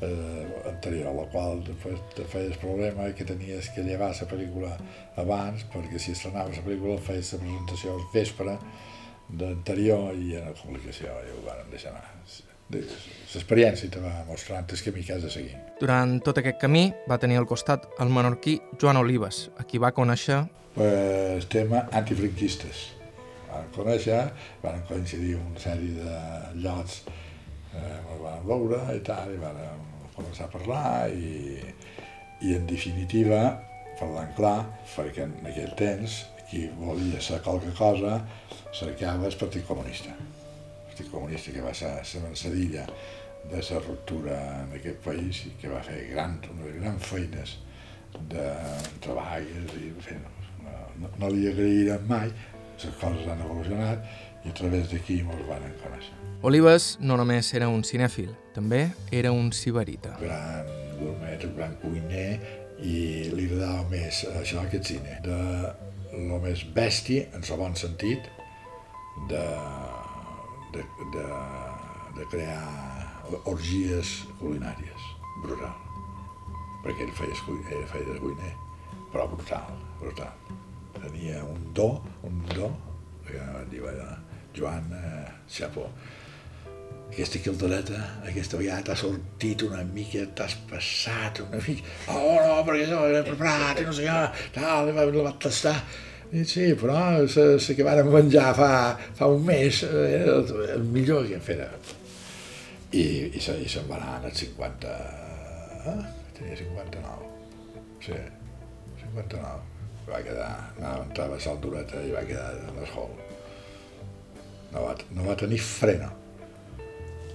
[0.00, 4.74] eh, anterior, la qual després te feies problema que tenies que llevar la pel·lícula
[5.22, 8.58] abans, perquè si estrenaves la pel·lícula feies la presentació al vespre
[9.28, 12.12] d'anterior i en la publicació i ho van deixar anar.
[12.66, 15.54] L'experiència te va mostrant el camí que has de seguir.
[15.80, 19.94] Durant tot aquest camí va tenir al costat el menorquí Joan Olives, a qui va
[19.94, 20.44] conèixer...
[20.76, 22.95] Pues, el tema antifranquistes
[23.50, 24.22] van conèixer,
[24.62, 27.02] van coincidir una sèrie de llocs,
[27.72, 29.60] eh, el van veure i tal, i van
[30.16, 31.58] començar a parlar i,
[32.46, 33.42] i en definitiva,
[34.00, 34.58] parlant clar,
[34.94, 38.20] perquè en aquell temps qui volia ser qualque cosa
[38.76, 40.12] cercava el Partit Comunista.
[40.12, 42.86] El Partit Comunista que va ser la mansadilla
[43.50, 47.56] de la ruptura en aquest país i que va fer gran, unes grans feines
[48.30, 48.46] de
[49.04, 50.16] treballs i en fi,
[51.00, 52.32] no, no li agrairem mai,
[52.84, 54.04] les coses han evolucionat
[54.44, 56.14] i a través d'aquí ens van conèixer.
[56.46, 60.14] Olives no només era un cinèfil, també era un sibarita.
[60.20, 60.68] Gran
[61.00, 62.28] gourmet, un gran cuiner
[62.84, 62.96] i
[63.32, 65.18] li agradava més això que el cine.
[65.24, 65.38] De
[66.28, 68.28] lo més bèstia, en el bon sentit,
[69.30, 69.46] de,
[70.76, 70.84] de,
[71.16, 71.26] de,
[72.20, 72.60] de crear
[73.50, 75.10] orgies culinàries,
[75.42, 75.74] brutal.
[76.84, 77.40] Perquè ell feia,
[77.80, 78.54] ell feia de cuiner,
[79.10, 80.62] però brutal, brutal
[81.06, 81.90] tenia un do,
[82.26, 82.70] un do,
[83.26, 83.40] que
[83.70, 84.12] diu allà,
[84.56, 85.86] Joan eh, Xapó,
[87.06, 92.88] aquesta caldereta aquesta vegada t'ha sortit una mica, t'has passat una mica, oh no, perquè
[92.90, 94.18] jo l'he preparat i no sé què,
[94.56, 95.76] tal, la vaig tastar.
[96.34, 98.70] I sí, però la que van menjar fa,
[99.14, 101.62] fa un mes eh, era el, el millor que fet.
[102.90, 104.96] I, i, se, i se'n va anar als 50...
[105.86, 105.96] Eh?
[106.36, 107.30] Tenia 59.
[108.02, 108.18] Sí,
[109.06, 109.75] 59
[110.06, 113.12] va quedar, entrava a Dureta i va quedar en l'eshol.
[114.72, 116.10] No va, no va tenir freno.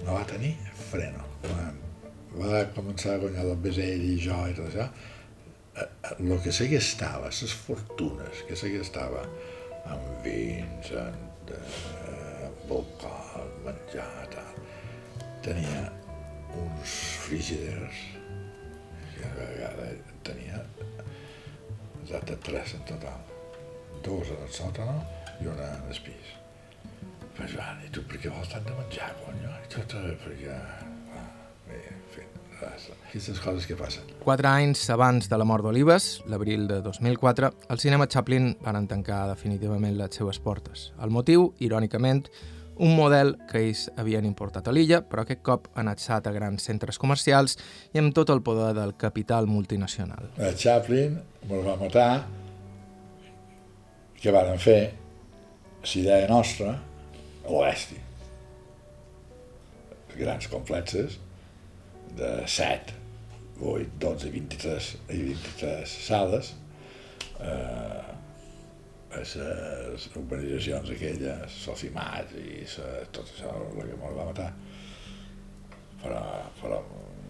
[0.02, 0.54] No va tenir
[0.90, 1.24] freno.
[1.42, 1.80] Quan
[2.38, 4.88] va començar a guanyar el Besell i jo i tot això,
[6.18, 9.24] el que sé que estava, les fortunes que sé que estava
[9.92, 11.12] en vins, eh,
[11.52, 14.62] en alcohol, menjar, tal,
[15.44, 15.84] tenia
[16.62, 18.00] uns frigiders
[19.16, 19.90] que a vegada
[22.10, 23.20] de tres en total.
[24.02, 24.98] Dos en el sòtano
[25.40, 26.32] i una en el pis.
[27.32, 29.52] Però Joan, i tu per què vols tant de menjar, conyo?
[29.62, 29.94] I tot
[30.24, 30.56] perquè...
[31.16, 31.28] Ah,
[31.68, 32.26] bé, en fi,
[32.62, 34.06] aquestes coses que passen.
[34.22, 39.24] Quatre anys abans de la mort d'Olives, l'abril de 2004, el cinema Chaplin van tancar
[39.30, 40.90] definitivament les seues portes.
[41.02, 42.26] El motiu, irònicament,
[42.82, 46.98] un model que ells havien importat a l'illa, però aquest cop anexat a grans centres
[46.98, 47.54] comercials
[47.94, 50.32] i amb tot el poder del capital multinacional.
[50.42, 51.14] A Chaplin
[51.46, 52.24] me'l va matar,
[54.18, 54.80] que varen fer
[55.82, 57.98] la idea nostra a l'oesti.
[60.12, 61.14] grans complexes
[62.18, 62.92] de 7,
[63.60, 66.52] 8, 12, 23 i 23 sales
[67.40, 68.21] eh,
[69.16, 74.52] les urbanitzacions aquelles, Socimat i sa, tot això, el que ens va matar
[76.02, 76.22] però,
[76.60, 76.80] però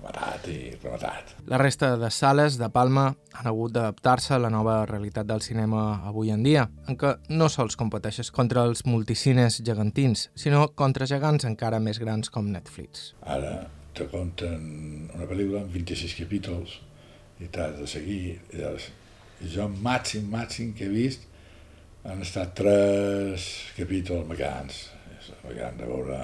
[0.03, 1.35] matat i rematat.
[1.51, 3.05] La resta de sales de Palma
[3.39, 7.49] han hagut d'adaptar-se a la nova realitat del cinema avui en dia, en què no
[7.53, 13.13] sols competeixes contra els multicines gegantins, sinó contra gegants encara més grans com Netflix.
[13.23, 13.61] Ara
[13.95, 16.81] te compten una pel·lícula amb 26 capítols
[17.43, 18.39] i t'has de seguir.
[18.51, 18.89] I llavors,
[19.53, 21.29] jo màxim, màxim que he vist
[22.09, 23.47] han estat tres
[23.77, 24.89] capítols mecans
[25.43, 26.19] m'agraden de veure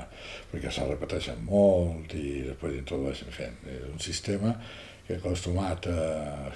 [0.50, 3.58] perquè se repeteixen molt i després introdueixen fent.
[3.70, 4.54] És un sistema
[5.06, 6.06] que acostumat a,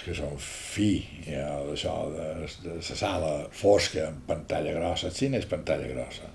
[0.02, 0.90] que són fi
[1.24, 6.28] ja, d'això, de, de la sala fosca amb pantalla grossa, el cine és pantalla grossa.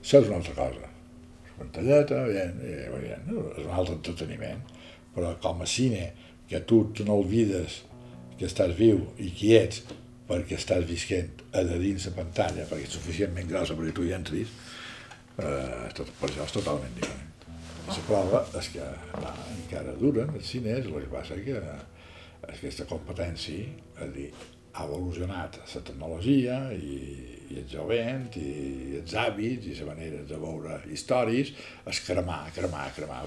[0.00, 0.88] Això és una altra cosa.
[1.48, 4.64] La pantalleta, bien, bien, és un altre entreteniment,
[5.14, 6.10] però com a cine,
[6.48, 7.82] que tu, tu no oblides
[8.38, 9.82] que estàs viu i qui ets
[10.28, 14.12] perquè estàs visquent a de dins la pantalla, perquè és suficientment grossa perquè tu hi
[14.16, 14.52] entris,
[15.38, 17.24] eh, tot, per això és totalment diferent.
[17.88, 18.84] La prova és que
[19.24, 21.62] va, encara duren els cines, el que passa que
[22.52, 23.64] aquesta competència
[24.04, 24.28] és dir,
[24.78, 26.98] ha evolucionat la tecnologia i,
[27.50, 31.54] i el jovent i els hàbits i la manera de veure històries
[31.88, 33.22] és cremar, cremar, cremar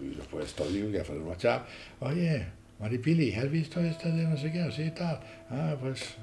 [0.00, 2.38] i després tot diu que fa el WhatsApp oye,
[2.80, 4.70] Maripili, ¿has visto esta de no sé qué?
[4.72, 5.20] Sí, tal.
[5.50, 6.16] Ah, pues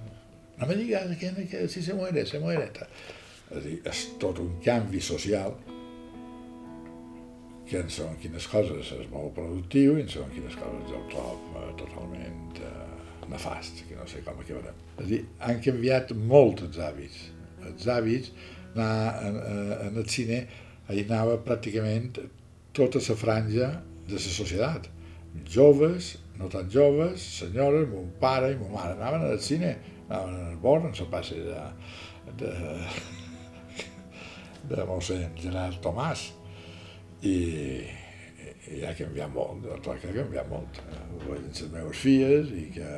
[0.58, 2.68] no me digas que, que si se muere, se muere.
[2.68, 2.88] Tal.
[3.56, 5.54] És dir, és tot un canvi social
[7.68, 11.56] que en segons quines coses és molt productiu i en segons quines coses el trob
[11.62, 12.74] eh, totalment eh,
[13.32, 14.84] nefast, que no sé com acabarem.
[14.98, 17.24] És dir, han canviat molt els hàbits.
[17.68, 18.32] Els hàbits,
[18.74, 18.92] anar
[19.28, 19.42] en,
[19.90, 20.44] en el cine,
[20.88, 22.22] hi anava pràcticament
[22.76, 23.74] tota la franja
[24.08, 24.88] de la societat.
[25.52, 29.76] Joves, no tan joves, senyores, mon pare i mon mare anaven al cine,
[30.10, 31.62] anaven al bord, en la passe de,
[32.42, 32.52] de,
[34.70, 36.28] de mossèn Gerard Tomàs
[37.26, 37.38] i,
[38.74, 40.82] i ha canviat molt, clar que ha canviat molt.
[41.16, 42.92] Ho veien les meves filles i que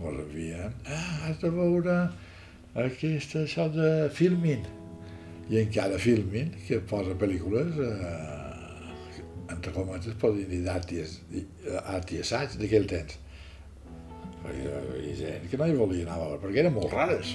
[0.00, 1.96] mos envien, ah, has de veure
[2.74, 4.64] aquesta, això de filmin.
[5.50, 8.39] I encara filmin, que posa pel·lícules, eh,
[9.50, 11.04] entre cometes, poden dir d'art i,
[11.82, 13.18] art i assaig d'aquell temps.
[14.40, 17.34] Perquè hi gent que no hi volia anar a veure, perquè eren molt rares.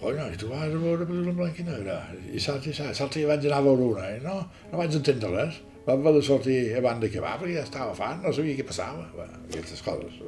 [0.00, 1.96] Coño, i tu vas a veure pel·lícula en blanc i negre.
[2.28, 4.36] I saps, i saps, l'altre dia vaig anar a veure una, i no,
[4.70, 5.62] no vaig entendre res.
[5.86, 8.66] Vam haver de sortir a banda que va, perquè ja estava fan, no sabia què
[8.66, 9.06] passava.
[9.16, 10.18] Va, aquestes coses.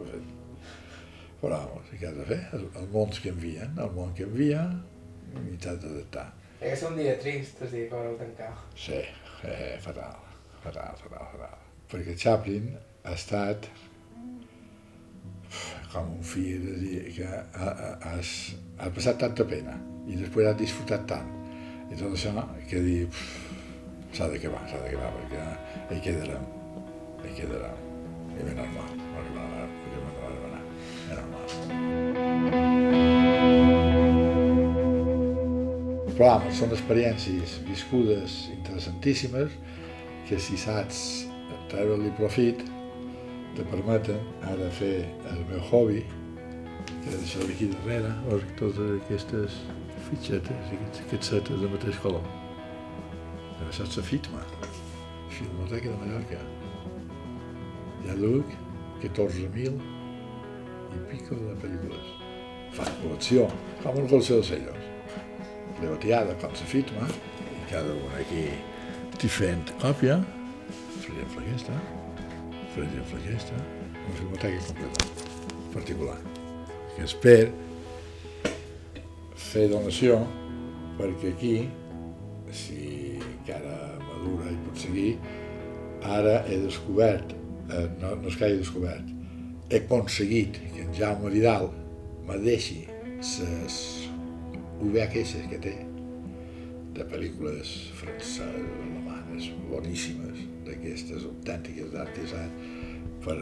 [1.43, 1.59] Però,
[1.91, 2.39] què has de fer?
[2.57, 4.65] El, el món canvia, el món canvia,
[5.43, 6.29] i t'has d'adaptar.
[6.63, 8.51] Ser un dia trist, és dir, per el tancar.
[8.79, 9.03] Sí,
[9.47, 10.17] eh, fatal,
[10.63, 11.57] fatal, fatal, fatal.
[11.89, 12.73] Perquè Chaplin
[13.05, 13.69] ha estat
[15.93, 18.33] com un fill, de dir, que has,
[18.77, 19.75] has passat tanta pena
[20.09, 21.29] i després has disfrutat tant.
[21.89, 22.33] I tot això
[22.69, 23.03] que dir,
[24.13, 25.43] s'ha d'acabar, s'ha d'acabar, perquè
[25.97, 26.45] hi quedarem,
[27.25, 27.79] hi quedarem.
[28.39, 29.49] I ben normal, perquè me la
[30.21, 30.63] va demanar,
[31.09, 31.47] és normal.
[36.19, 39.51] Però home, són experiències viscudes interessantíssimes
[40.29, 40.99] que si saps
[41.73, 42.61] treure-li profit
[43.57, 44.21] te permeten
[44.51, 46.03] ara fer el meu hobby,
[46.89, 49.57] que és això d'aquí darrere, veus totes aquestes
[50.11, 52.29] fitxetes, aquests, aquests setes de mateix color.
[53.69, 54.45] Això és la FITMA,
[55.33, 56.39] Filmoteca de Mallorca.
[58.05, 58.55] Ja duc
[59.03, 59.75] 14.000
[60.95, 62.17] i pico de pel·lícules.
[62.77, 63.49] Fan col·lecció,
[63.83, 64.89] com una col·lecció de sellos.
[65.83, 67.13] Leotiada com la FITMA,
[67.49, 68.49] i cada una aquí
[69.19, 70.19] diferent còpia,
[70.97, 71.75] exemple aquesta,
[72.77, 73.57] exemple aquesta,
[74.05, 75.07] una filmoteca completa,
[75.75, 76.19] particular,
[76.95, 77.41] que és per
[79.49, 80.21] fer donació
[80.99, 81.53] perquè aquí,
[82.55, 85.11] si encara madura i pot seguir,
[86.19, 87.35] ara he descobert,
[87.71, 89.11] eh, no, no és que hagi descobert,
[89.69, 91.69] he aconseguit que en Jaume Vidal
[92.29, 92.85] me deixi
[93.19, 93.77] les
[94.79, 95.75] VHS que té
[96.99, 98.88] de pel·lícules franceses,
[99.39, 102.51] alemanes, boníssimes, d'aquestes autèntiques d'artesat,
[103.25, 103.37] per,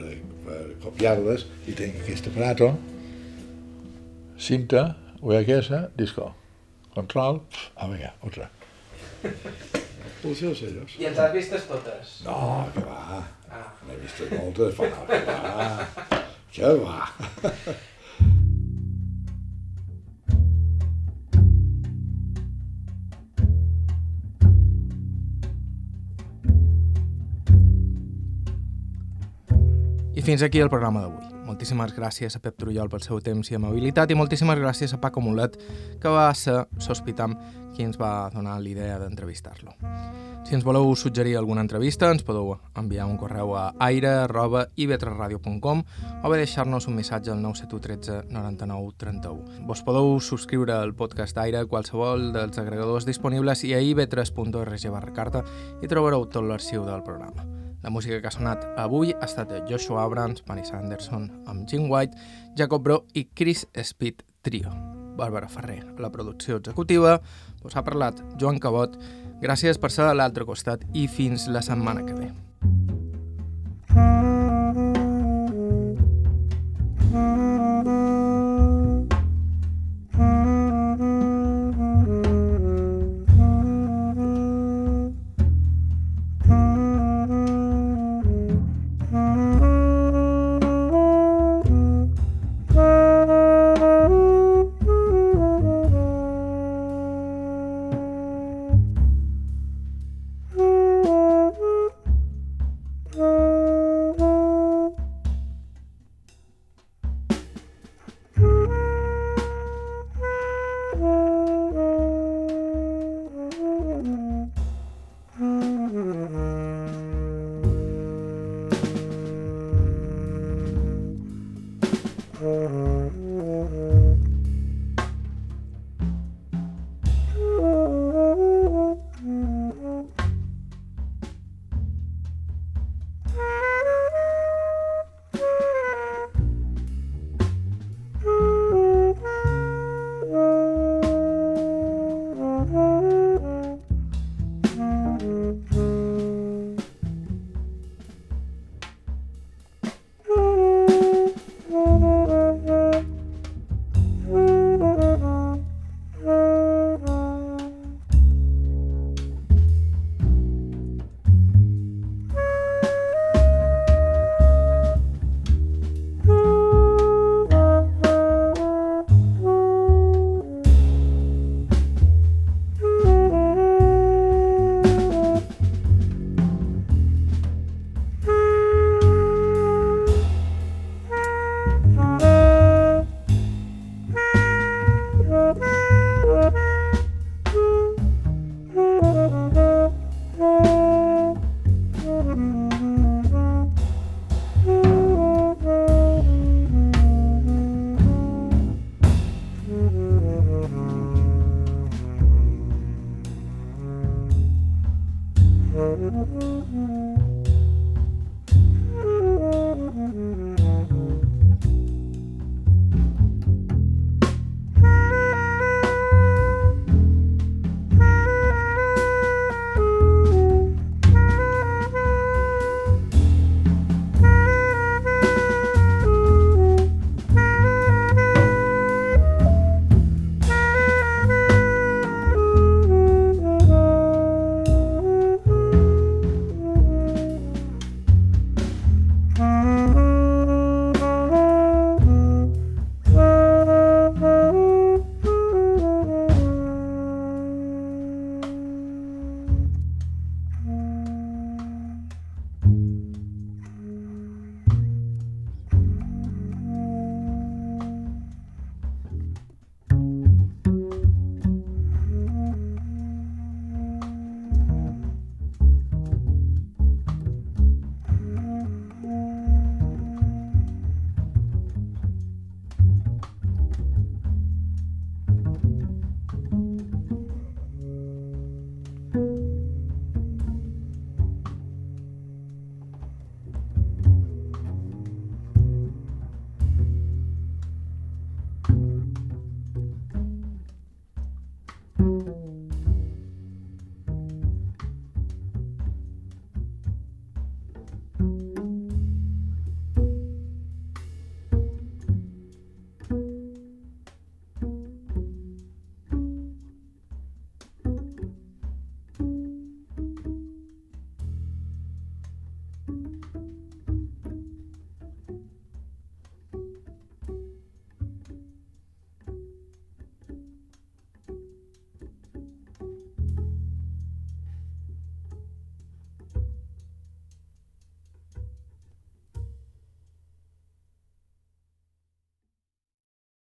[0.44, 2.74] per copiar-les, i tinc aquest aparato,
[4.38, 6.34] cinta, VHS, disco,
[6.94, 7.40] control,
[7.76, 8.50] ah, vinga, otra.
[10.22, 10.96] Pulseu sellos.
[10.98, 12.20] I ens has vistes totes?
[12.24, 13.22] No, que va.
[13.50, 13.66] Ah.
[13.86, 16.22] N'he vist moltes, però no, que va.
[16.56, 17.52] Que va.
[30.24, 31.26] Fins aquí el programa d'avui.
[31.46, 35.20] Moltíssimes gràcies a Pep Trullol pel seu temps i amabilitat i moltíssimes gràcies a Paco
[35.20, 35.58] Mulet,
[36.00, 37.36] que va ser Sospitam
[37.76, 39.76] qui ens va donar l'idea d'entrevistar-lo.
[40.46, 45.82] Si ens voleu suggerir alguna entrevista, ens podeu enviar un correu a aire.ivetresradio.com
[46.22, 49.66] o bé deixar-nos un missatge al 971 13 99 31.
[49.66, 55.12] Vos podeu subscriure al podcast d'Aire a qualsevol dels agregadors disponibles i a ivetres.org barra
[55.12, 55.44] carta
[55.82, 57.65] i trobareu tot l'arxiu del programa.
[57.86, 61.84] La música que ha sonat avui ha estat de Joshua Abrams, Manny Sanderson amb Jim
[61.86, 62.18] White,
[62.58, 64.72] Jacob Bro i Chris Speed Trio.
[65.14, 67.20] Bàrbara Ferrer, la producció executiva,
[67.62, 68.98] us ha parlat Joan Cabot.
[69.38, 72.32] Gràcies per ser a l'altre costat i fins la setmana que ve.
[73.94, 74.35] Mm-hmm.